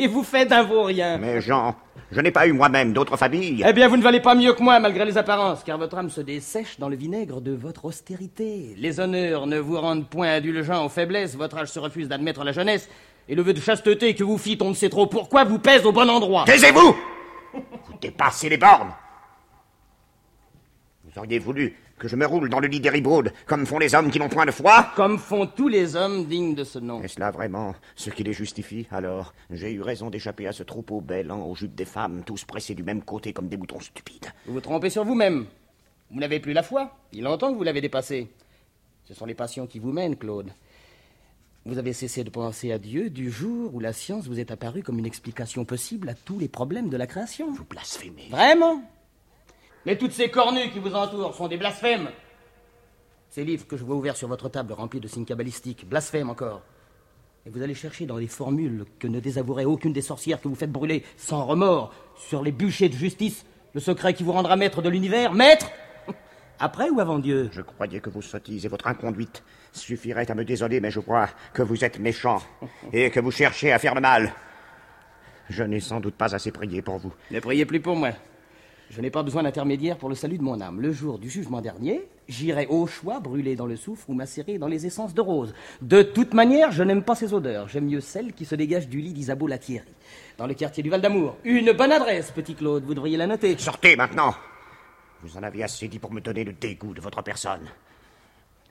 et 0.00 0.06
vous 0.06 0.22
faites 0.24 0.50
un 0.50 0.62
vaurien. 0.62 1.18
Mais 1.18 1.42
Jean, 1.42 1.76
je 2.10 2.20
n'ai 2.22 2.30
pas 2.30 2.46
eu 2.46 2.52
moi-même 2.52 2.94
d'autre 2.94 3.18
famille. 3.18 3.62
Eh 3.66 3.72
bien, 3.74 3.86
vous 3.86 3.98
ne 3.98 4.02
valez 4.02 4.20
pas 4.20 4.34
mieux 4.34 4.54
que 4.54 4.62
moi, 4.62 4.80
malgré 4.80 5.04
les 5.04 5.18
apparences, 5.18 5.62
car 5.62 5.76
votre 5.76 5.98
âme 5.98 6.08
se 6.08 6.22
dessèche 6.22 6.78
dans 6.78 6.88
le 6.88 6.96
vinaigre 6.96 7.42
de 7.42 7.52
votre 7.52 7.84
austérité. 7.84 8.74
Les 8.78 8.98
honneurs 8.98 9.46
ne 9.46 9.58
vous 9.58 9.78
rendent 9.78 10.08
point 10.08 10.36
indulgent 10.36 10.82
aux 10.86 10.88
faiblesses, 10.88 11.36
votre 11.36 11.58
âge 11.58 11.68
se 11.68 11.78
refuse 11.78 12.08
d'admettre 12.08 12.44
la 12.44 12.52
jeunesse, 12.52 12.88
et 13.28 13.34
le 13.34 13.42
vœu 13.42 13.52
de 13.52 13.60
chasteté 13.60 14.14
que 14.14 14.24
vous 14.24 14.38
fîtes, 14.38 14.62
on 14.62 14.70
ne 14.70 14.74
sait 14.74 14.88
trop 14.88 15.06
pourquoi, 15.06 15.44
vous 15.44 15.58
pèse 15.58 15.84
au 15.84 15.92
bon 15.92 16.08
endroit. 16.08 16.44
Taisez-vous 16.46 16.96
Vous 17.52 17.98
dépassez 18.00 18.48
les 18.48 18.56
bornes. 18.56 18.94
Vous 21.04 21.18
auriez 21.18 21.38
voulu 21.38 21.76
que 22.00 22.08
je 22.08 22.16
me 22.16 22.26
roule 22.26 22.48
dans 22.48 22.58
le 22.60 22.66
lit 22.66 22.80
des 22.80 22.88
ribaudes, 22.88 23.32
comme 23.46 23.66
font 23.66 23.78
les 23.78 23.94
hommes 23.94 24.10
qui 24.10 24.18
n'ont 24.18 24.30
point 24.30 24.46
de 24.46 24.50
foi 24.50 24.90
Comme 24.96 25.18
font 25.18 25.46
tous 25.46 25.68
les 25.68 25.94
hommes 25.94 26.24
dignes 26.24 26.54
de 26.54 26.64
ce 26.64 26.78
nom. 26.78 27.02
Est-ce 27.02 27.20
là 27.20 27.30
vraiment 27.30 27.74
ce 27.94 28.08
qui 28.08 28.24
les 28.24 28.32
justifie 28.32 28.86
Alors, 28.90 29.34
j'ai 29.50 29.70
eu 29.72 29.82
raison 29.82 30.08
d'échapper 30.08 30.48
à 30.48 30.52
ce 30.52 30.62
troupeau 30.62 31.02
bêlant 31.02 31.44
aux 31.44 31.54
jupes 31.54 31.74
des 31.74 31.84
femmes, 31.84 32.22
tous 32.24 32.44
pressés 32.44 32.74
du 32.74 32.82
même 32.82 33.02
côté 33.02 33.34
comme 33.34 33.48
des 33.48 33.58
moutons 33.58 33.80
stupides. 33.80 34.26
Vous 34.46 34.54
vous 34.54 34.60
trompez 34.60 34.88
sur 34.88 35.04
vous-même. 35.04 35.46
Vous 36.10 36.18
n'avez 36.18 36.40
plus 36.40 36.54
la 36.54 36.62
foi. 36.62 36.96
Il 37.12 37.22
longtemps 37.22 37.52
que 37.52 37.58
vous 37.58 37.64
l'avez 37.64 37.82
dépassée. 37.82 38.28
Ce 39.04 39.12
sont 39.12 39.26
les 39.26 39.34
passions 39.34 39.66
qui 39.66 39.78
vous 39.78 39.92
mènent, 39.92 40.16
Claude. 40.16 40.50
Vous 41.66 41.76
avez 41.76 41.92
cessé 41.92 42.24
de 42.24 42.30
penser 42.30 42.72
à 42.72 42.78
Dieu 42.78 43.10
du 43.10 43.30
jour 43.30 43.74
où 43.74 43.80
la 43.80 43.92
science 43.92 44.26
vous 44.26 44.40
est 44.40 44.50
apparue 44.50 44.82
comme 44.82 44.98
une 44.98 45.06
explication 45.06 45.66
possible 45.66 46.08
à 46.08 46.14
tous 46.14 46.38
les 46.38 46.48
problèmes 46.48 46.88
de 46.88 46.96
la 46.96 47.06
création. 47.06 47.52
Vous 47.52 47.64
blasphémez. 47.64 48.28
Vraiment 48.30 48.82
Mais 49.86 49.96
toutes 49.96 50.12
ces 50.12 50.30
cornues 50.30 50.70
qui 50.70 50.78
vous 50.78 50.94
entourent 50.94 51.34
sont 51.34 51.48
des 51.48 51.56
blasphèmes. 51.56 52.10
Ces 53.30 53.44
livres 53.44 53.66
que 53.66 53.76
je 53.76 53.84
vois 53.84 53.96
ouverts 53.96 54.16
sur 54.16 54.28
votre 54.28 54.48
table 54.48 54.72
remplis 54.72 55.00
de 55.00 55.08
signes 55.08 55.24
cabalistiques, 55.24 55.88
blasphèmes 55.88 56.30
encore. 56.30 56.62
Et 57.46 57.50
vous 57.50 57.62
allez 57.62 57.74
chercher 57.74 58.04
dans 58.04 58.18
les 58.18 58.26
formules 58.26 58.84
que 58.98 59.06
ne 59.06 59.20
désavouerait 59.20 59.64
aucune 59.64 59.92
des 59.92 60.02
sorcières 60.02 60.40
que 60.40 60.48
vous 60.48 60.54
faites 60.54 60.72
brûler 60.72 61.04
sans 61.16 61.46
remords 61.46 61.94
sur 62.16 62.42
les 62.42 62.52
bûchers 62.52 62.88
de 62.88 62.94
justice 62.94 63.46
le 63.72 63.80
secret 63.80 64.14
qui 64.14 64.24
vous 64.24 64.32
rendra 64.32 64.56
maître 64.56 64.82
de 64.82 64.88
l'univers 64.88 65.32
Maître 65.32 65.70
Après 66.58 66.90
ou 66.90 67.00
avant 67.00 67.18
Dieu? 67.18 67.48
Je 67.52 67.62
croyais 67.62 68.00
que 68.00 68.10
vos 68.10 68.20
sottises 68.20 68.66
et 68.66 68.68
votre 68.68 68.88
inconduite 68.88 69.42
suffiraient 69.72 70.30
à 70.30 70.34
me 70.34 70.44
désoler, 70.44 70.80
mais 70.80 70.90
je 70.90 71.00
vois 71.00 71.28
que 71.54 71.62
vous 71.62 71.84
êtes 71.84 71.98
méchant 71.98 72.42
et 72.92 73.10
que 73.10 73.20
vous 73.20 73.30
cherchez 73.30 73.72
à 73.72 73.78
faire 73.78 73.94
le 73.94 74.00
mal. 74.00 74.34
Je 75.48 75.62
n'ai 75.62 75.80
sans 75.80 76.00
doute 76.00 76.16
pas 76.16 76.34
assez 76.34 76.50
prié 76.50 76.82
pour 76.82 76.98
vous. 76.98 77.12
Ne 77.30 77.40
priez 77.40 77.64
plus 77.64 77.80
pour 77.80 77.96
moi. 77.96 78.10
Je 78.90 79.00
n'ai 79.00 79.10
pas 79.10 79.22
besoin 79.22 79.44
d'intermédiaire 79.44 79.96
pour 79.96 80.08
le 80.08 80.16
salut 80.16 80.36
de 80.36 80.42
mon 80.42 80.60
âme. 80.60 80.80
Le 80.80 80.90
jour 80.90 81.20
du 81.20 81.30
jugement 81.30 81.60
dernier, 81.60 82.08
j'irai 82.28 82.66
au 82.66 82.88
choix 82.88 83.20
brûler 83.20 83.54
dans 83.54 83.66
le 83.66 83.76
soufre 83.76 84.10
ou 84.10 84.14
macérer 84.14 84.58
dans 84.58 84.66
les 84.66 84.84
essences 84.84 85.14
de 85.14 85.20
rose. 85.20 85.54
De 85.80 86.02
toute 86.02 86.34
manière, 86.34 86.72
je 86.72 86.82
n'aime 86.82 87.04
pas 87.04 87.14
ces 87.14 87.32
odeurs. 87.32 87.68
J'aime 87.68 87.86
mieux 87.86 88.00
celles 88.00 88.32
qui 88.32 88.44
se 88.44 88.56
dégagent 88.56 88.88
du 88.88 89.00
lit 89.00 89.12
d'Isabeau 89.12 89.46
Latieri, 89.46 89.86
dans 90.38 90.48
le 90.48 90.54
quartier 90.54 90.82
du 90.82 90.90
Val 90.90 91.00
d'Amour. 91.00 91.36
Une 91.44 91.70
bonne 91.70 91.92
adresse, 91.92 92.32
petit 92.32 92.56
Claude, 92.56 92.82
vous 92.82 92.94
devriez 92.94 93.16
la 93.16 93.28
noter. 93.28 93.56
Sortez 93.58 93.94
maintenant 93.94 94.34
Vous 95.22 95.36
en 95.36 95.42
avez 95.44 95.62
assez 95.62 95.86
dit 95.86 96.00
pour 96.00 96.12
me 96.12 96.20
donner 96.20 96.42
le 96.42 96.52
dégoût 96.52 96.92
de 96.92 97.00
votre 97.00 97.22
personne. 97.22 97.68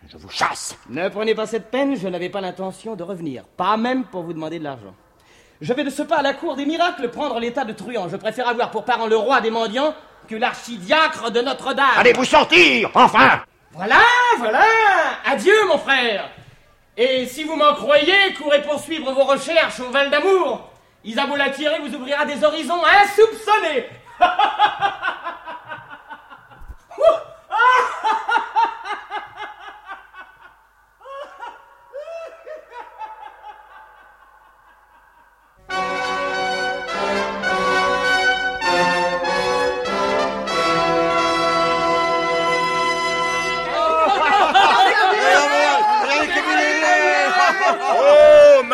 Je 0.05 0.17
vous 0.17 0.29
chasse 0.29 0.77
Ne 0.89 1.07
prenez 1.07 1.33
pas 1.33 1.45
cette 1.47 1.71
peine, 1.71 1.95
je 1.95 2.09
n'avais 2.09 2.29
pas 2.29 2.41
l'intention 2.41 2.97
de 2.97 3.03
revenir. 3.03 3.45
Pas 3.45 3.77
même 3.77 4.03
pour 4.03 4.23
vous 4.23 4.33
demander 4.33 4.59
de 4.59 4.65
l'argent. 4.65 4.93
Je 5.61 5.73
vais 5.73 5.83
de 5.85 5.89
ce 5.89 6.01
pas 6.03 6.17
à 6.17 6.21
la 6.21 6.33
cour 6.33 6.57
des 6.57 6.65
miracles 6.65 7.09
prendre 7.09 7.39
l'état 7.39 7.63
de 7.63 7.73
truand. 7.73 8.09
Je 8.09 8.17
préfère 8.17 8.47
avoir 8.49 8.71
pour 8.71 8.83
parent 8.83 9.07
le 9.07 9.15
roi 9.17 9.39
des 9.41 9.51
mendiants 9.51 9.93
que 10.29 10.35
l'archidiacre 10.35 11.31
de 11.31 11.41
Notre-Dame. 11.41 11.87
Allez 11.97 12.13
vous 12.13 12.23
sortir, 12.23 12.91
enfin 12.93 13.41
Voilà, 13.71 13.99
voilà 14.37 14.61
Adieu, 15.25 15.55
mon 15.67 15.79
frère 15.79 16.29
Et 16.95 17.25
si 17.25 17.43
vous 17.43 17.55
m'en 17.55 17.73
croyez, 17.73 18.33
courez 18.37 18.61
poursuivre 18.61 19.11
vos 19.11 19.23
recherches 19.23 19.79
au 19.79 19.89
Val 19.89 20.11
d'Amour. 20.11 20.69
Isabeau 21.03 21.35
Latieri 21.35 21.79
vous 21.81 21.95
ouvrira 21.95 22.25
des 22.25 22.43
horizons 22.43 22.81
insoupçonnés 23.03 23.87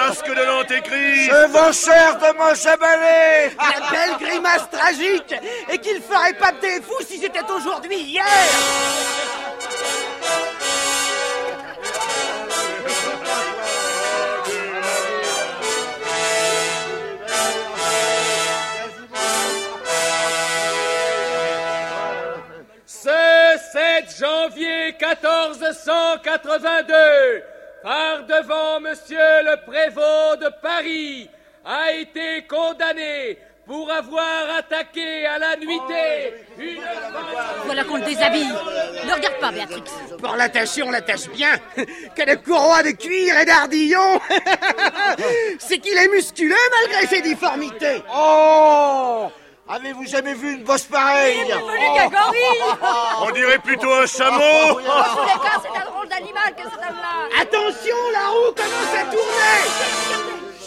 masque 0.08 0.28
de 0.28 0.44
l'antéchrist. 0.44 1.32
Chevaucheur 1.32 2.18
de 2.18 2.38
mon 2.38 2.54
chevalet 2.56 3.56
La 3.58 3.80
belle 3.92 4.18
grimace 4.20 4.70
tragique. 4.72 5.34
Et 5.72 5.78
qu'il 5.80 6.02
ferait 6.02 6.34
pas 6.34 6.52
des 6.62 6.82
fous 6.82 7.02
si 7.08 7.18
c'était 7.18 7.50
aujourd'hui 7.50 7.98
hier. 7.98 8.26
Ce 22.86 23.10
7 23.74 24.16
janvier 24.20 24.96
1482, 25.00 27.55
par 27.86 28.24
devant 28.24 28.80
Monsieur 28.80 29.44
le 29.44 29.64
Prévôt 29.64 30.36
de 30.42 30.50
Paris, 30.60 31.30
a 31.64 31.92
été 31.92 32.44
condamné 32.48 33.38
pour 33.68 33.92
avoir 33.92 34.58
attaqué 34.58 35.28
à 35.28 35.38
la 35.38 35.56
nuitée 35.56 36.34
une 36.58 36.82
Voilà 37.66 37.84
qu'on 37.84 37.98
le 37.98 38.06
déshabille. 38.06 38.50
Ne 39.08 39.14
regarde 39.14 39.40
pas, 39.40 39.52
Béatrix. 39.52 39.84
Pour 40.20 40.36
l'attacher, 40.36 40.82
on 40.82 40.90
l'attache 40.90 41.30
bien. 41.30 41.52
Quel 42.16 42.42
courroie 42.42 42.82
de 42.82 42.90
cuir 42.90 43.38
et 43.38 43.46
d'ardillon? 43.46 44.20
C'est 45.60 45.78
qu'il 45.78 45.96
est 45.96 46.08
musculeux 46.08 46.56
malgré 46.82 47.06
ses 47.06 47.22
difformités. 47.22 48.02
Oh 48.12 49.30
Avez-vous 49.68 50.06
jamais 50.06 50.36
vu 50.36 50.54
une 50.54 50.64
bosse 50.64 50.84
pareille 50.84 51.52
On 53.22 53.32
dirait 53.32 53.58
plutôt 53.58 53.92
un 53.92 54.06
chameau. 54.06 54.40
Oh, 54.70 54.74
Dans 54.76 55.04
tous 55.04 55.26
les 55.26 55.40
cas, 55.50 55.62
c'est 55.64 55.82
un 55.82 55.86
drôle 55.92 56.08
d'animal 56.08 56.56
que 56.56 56.64
cet 56.64 56.74
homme-là. 56.74 57.42
Attention, 57.42 57.96
la 58.14 58.28
roue 58.30 58.54
commence 58.54 58.94
à 58.96 59.06
tourner 59.06 60.66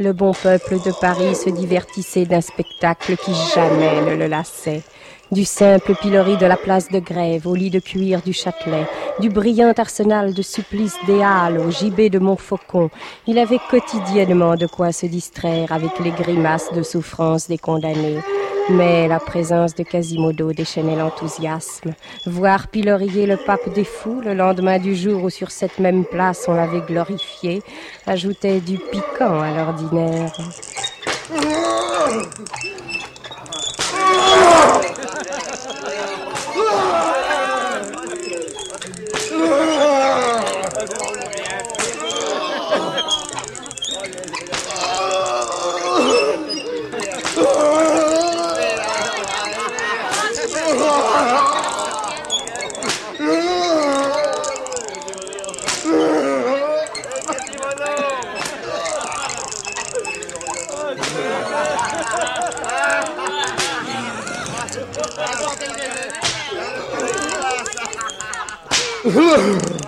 Le 0.00 0.12
bon 0.12 0.32
peuple 0.32 0.76
de 0.84 0.92
Paris 1.00 1.34
se 1.34 1.50
divertissait 1.50 2.24
d'un 2.24 2.40
spectacle 2.40 3.16
qui 3.16 3.32
jamais 3.52 4.00
ne 4.02 4.14
le 4.14 4.28
lassait. 4.28 4.82
Du 5.32 5.44
simple 5.44 5.96
pilori 5.96 6.36
de 6.36 6.46
la 6.46 6.56
place 6.56 6.88
de 6.88 7.00
Grève 7.00 7.48
au 7.48 7.56
lit 7.56 7.70
de 7.70 7.80
cuir 7.80 8.22
du 8.22 8.32
Châtelet, 8.32 8.86
du 9.18 9.28
brillant 9.28 9.72
arsenal 9.76 10.34
de 10.34 10.42
supplices 10.42 10.96
des 11.08 11.20
Halles 11.20 11.58
au 11.58 11.72
gibet 11.72 12.10
de 12.10 12.20
Montfaucon, 12.20 12.90
il 13.26 13.40
avait 13.40 13.58
quotidiennement 13.68 14.54
de 14.54 14.68
quoi 14.68 14.92
se 14.92 15.06
distraire 15.06 15.72
avec 15.72 15.98
les 15.98 16.12
grimaces 16.12 16.72
de 16.72 16.84
souffrance 16.84 17.48
des 17.48 17.58
condamnés. 17.58 18.20
Mais 18.70 19.08
la 19.08 19.18
présence 19.18 19.74
de 19.74 19.82
Quasimodo 19.82 20.52
déchaînait 20.52 20.96
l'enthousiasme. 20.96 21.94
Voir 22.26 22.68
pilorier 22.68 23.26
le 23.26 23.36
pape 23.36 23.72
des 23.72 23.84
fous 23.84 24.20
le 24.20 24.34
lendemain 24.34 24.78
du 24.78 24.94
jour 24.94 25.24
où 25.24 25.30
sur 25.30 25.50
cette 25.50 25.78
même 25.78 26.04
place 26.04 26.44
on 26.48 26.54
l'avait 26.54 26.82
glorifié 26.82 27.62
ajoutait 28.06 28.60
du 28.60 28.78
piquant 28.78 29.40
à 29.40 29.52
l'ordinaire. 29.52 30.32
Ugh. 69.10 69.84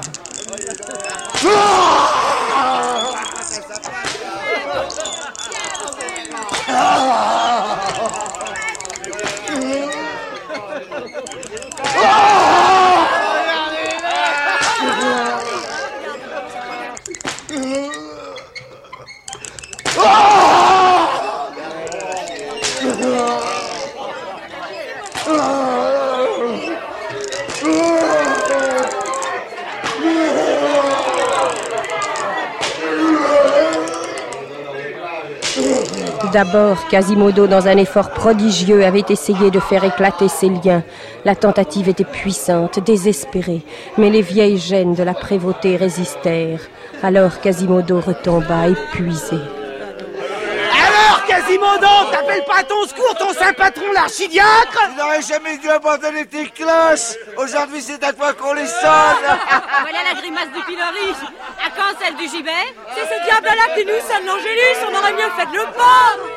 D'abord, 36.33 36.87
Quasimodo, 36.87 37.49
dans 37.49 37.67
un 37.67 37.77
effort 37.77 38.11
prodigieux, 38.11 38.85
avait 38.85 39.05
essayé 39.09 39.51
de 39.51 39.59
faire 39.59 39.83
éclater 39.83 40.29
ses 40.29 40.49
liens. 40.49 40.85
La 41.25 41.35
tentative 41.35 41.89
était 41.89 42.05
puissante, 42.05 42.79
désespérée, 42.79 43.63
mais 43.99 44.11
les 44.11 44.23
vieilles 44.23 44.59
gênes 44.59 44.95
de 44.95 45.03
la 45.03 45.15
prévôté 45.15 45.77
résistèrent. 45.77 46.61
Alors 47.03 47.41
Quasimodo 47.41 48.01
retomba 48.01 48.69
épuisé. 48.69 49.39
Alors, 50.87 51.25
Quasimodo, 51.27 51.89
t'appelles 52.13 52.45
pas 52.45 52.61
à 52.61 52.65
ton 52.65 52.87
secours 52.87 53.17
ton 53.19 53.33
saint 53.33 53.53
patron 53.53 53.91
l'archidiacre? 53.93 54.91
Tu 54.93 54.99
n'aurais 54.99 55.23
jamais 55.23 55.59
dû 55.59 55.69
abandonner 55.69 56.27
tes 56.27 56.47
cloches. 56.47 57.17
Aujourd'hui, 57.39 57.83
c'est 57.83 58.05
à 58.05 58.13
toi 58.13 58.35
qu'on 58.35 58.53
les 58.53 58.67
sonne. 58.67 59.25
voilà 59.81 59.99
la 60.13 60.21
grimace 60.21 60.53
du 60.55 60.63
pilori. 60.63 61.15
Quand 61.81 61.99
celle 61.99 62.15
du 62.17 62.29
gibet 62.29 62.51
C'est 62.95 63.07
ce 63.07 63.25
diable-là 63.25 63.75
qui 63.75 63.87
nous 63.87 64.01
sonne 64.07 64.27
l'Angélus. 64.27 64.85
On 64.87 64.95
aurait 64.99 65.15
mieux 65.15 65.31
fait 65.35 65.47
le 65.47 65.65
pauvre. 65.73 66.29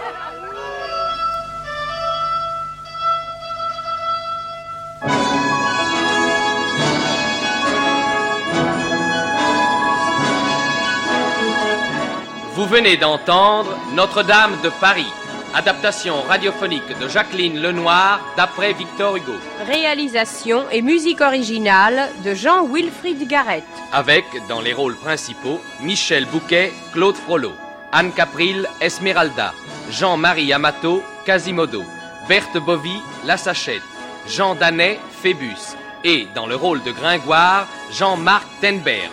Vous 12.54 12.66
venez 12.68 12.96
d'entendre 12.96 13.78
Notre-Dame 13.92 14.62
de 14.62 14.70
Paris, 14.70 15.12
adaptation 15.54 16.22
radiophonique 16.24 16.98
de 17.00 17.08
Jacqueline 17.08 17.62
Lenoir 17.62 18.20
d'après 18.36 18.74
Victor 18.74 19.16
Hugo, 19.16 19.34
Réalisation 19.66 20.66
et 20.72 20.82
musique 20.82 21.22
originale 21.22 22.10
de 22.24 22.34
Jean-Wilfried 22.34 23.28
Garrett. 23.28 23.64
avec 23.92 24.26
dans 24.50 24.62
les 24.62 24.74
rôles 24.74 24.96
principaux 24.96 25.60
Michel 25.82 26.26
Bouquet, 26.26 26.72
Claude 26.94 27.16
Frollo, 27.16 27.54
Anne 27.92 28.12
Capril, 28.12 28.68
Esmeralda, 28.82 29.54
Jean-Marie 29.92 30.52
Amato, 30.54 31.04
Quasimodo, 31.26 31.84
Berthe 32.28 32.58
Bovy, 32.58 33.02
La 33.26 33.38
Sachette, 33.38 33.82
Jean 34.28 34.56
Danet, 34.56 35.00
Phébus, 35.22 35.76
et 36.04 36.28
dans 36.34 36.48
le 36.48 36.56
rôle 36.56 36.82
de 36.84 36.92
Gringoire, 36.92 37.68
Jean-Marc 37.92 38.48
Tenberg. 38.62 39.12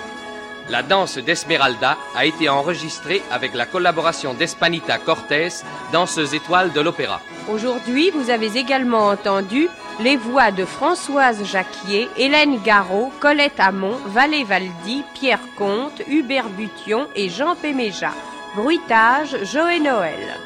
La 0.68 0.82
danse 0.82 1.18
d'Esmeralda 1.18 1.96
a 2.14 2.24
été 2.26 2.48
enregistrée 2.48 3.22
avec 3.30 3.54
la 3.54 3.66
collaboration 3.66 4.34
d'Espanita 4.34 4.98
Cortés, 4.98 5.48
danseuse 5.92 6.34
étoile 6.34 6.72
de 6.72 6.80
l'opéra. 6.80 7.20
Aujourd'hui, 7.48 8.10
vous 8.10 8.30
avez 8.30 8.56
également 8.56 9.08
entendu 9.08 9.68
les 10.00 10.16
voix 10.16 10.50
de 10.50 10.64
Françoise 10.64 11.44
Jacquier, 11.44 12.08
Hélène 12.16 12.62
Garot, 12.62 13.12
Colette 13.20 13.58
Hamon, 13.58 13.96
Valé 14.06 14.44
Valdi, 14.44 15.02
Pierre 15.14 15.40
Comte, 15.56 16.02
Hubert 16.08 16.48
Bution 16.48 17.08
et 17.16 17.28
Jean 17.28 17.56
Péméja. 17.56 18.12
Bruitage, 18.54 19.44
Joël 19.44 19.82
Noël. 19.82 20.36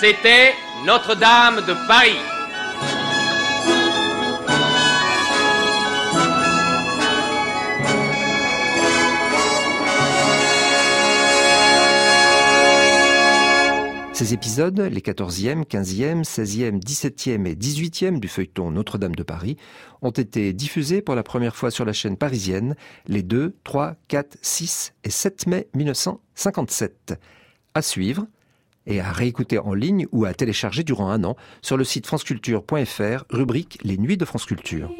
C'était 0.00 0.54
Notre-Dame 0.84 1.62
de 1.66 1.74
Paris. 1.88 2.35
Ces 14.16 14.32
épisodes, 14.32 14.80
les 14.80 15.02
14e, 15.02 15.66
15e, 15.66 16.24
16e, 16.24 16.82
17e 16.82 17.46
et 17.46 17.54
18e 17.54 18.18
du 18.18 18.28
feuilleton 18.28 18.70
Notre-Dame 18.70 19.14
de 19.14 19.22
Paris, 19.22 19.58
ont 20.00 20.10
été 20.10 20.54
diffusés 20.54 21.02
pour 21.02 21.14
la 21.14 21.22
première 21.22 21.54
fois 21.54 21.70
sur 21.70 21.84
la 21.84 21.92
chaîne 21.92 22.16
parisienne 22.16 22.76
les 23.08 23.22
2, 23.22 23.54
3, 23.62 23.96
4, 24.08 24.38
6 24.40 24.94
et 25.04 25.10
7 25.10 25.46
mai 25.48 25.68
1957. 25.74 27.12
À 27.74 27.82
suivre 27.82 28.26
et 28.86 29.00
à 29.00 29.12
réécouter 29.12 29.58
en 29.58 29.74
ligne 29.74 30.06
ou 30.12 30.24
à 30.24 30.32
télécharger 30.32 30.82
durant 30.82 31.10
un 31.10 31.22
an 31.22 31.36
sur 31.60 31.76
le 31.76 31.84
site 31.84 32.06
franceculture.fr, 32.06 33.24
rubrique 33.28 33.78
Les 33.84 33.98
Nuits 33.98 34.16
de 34.16 34.24
France 34.24 34.46
Culture. 34.46 34.90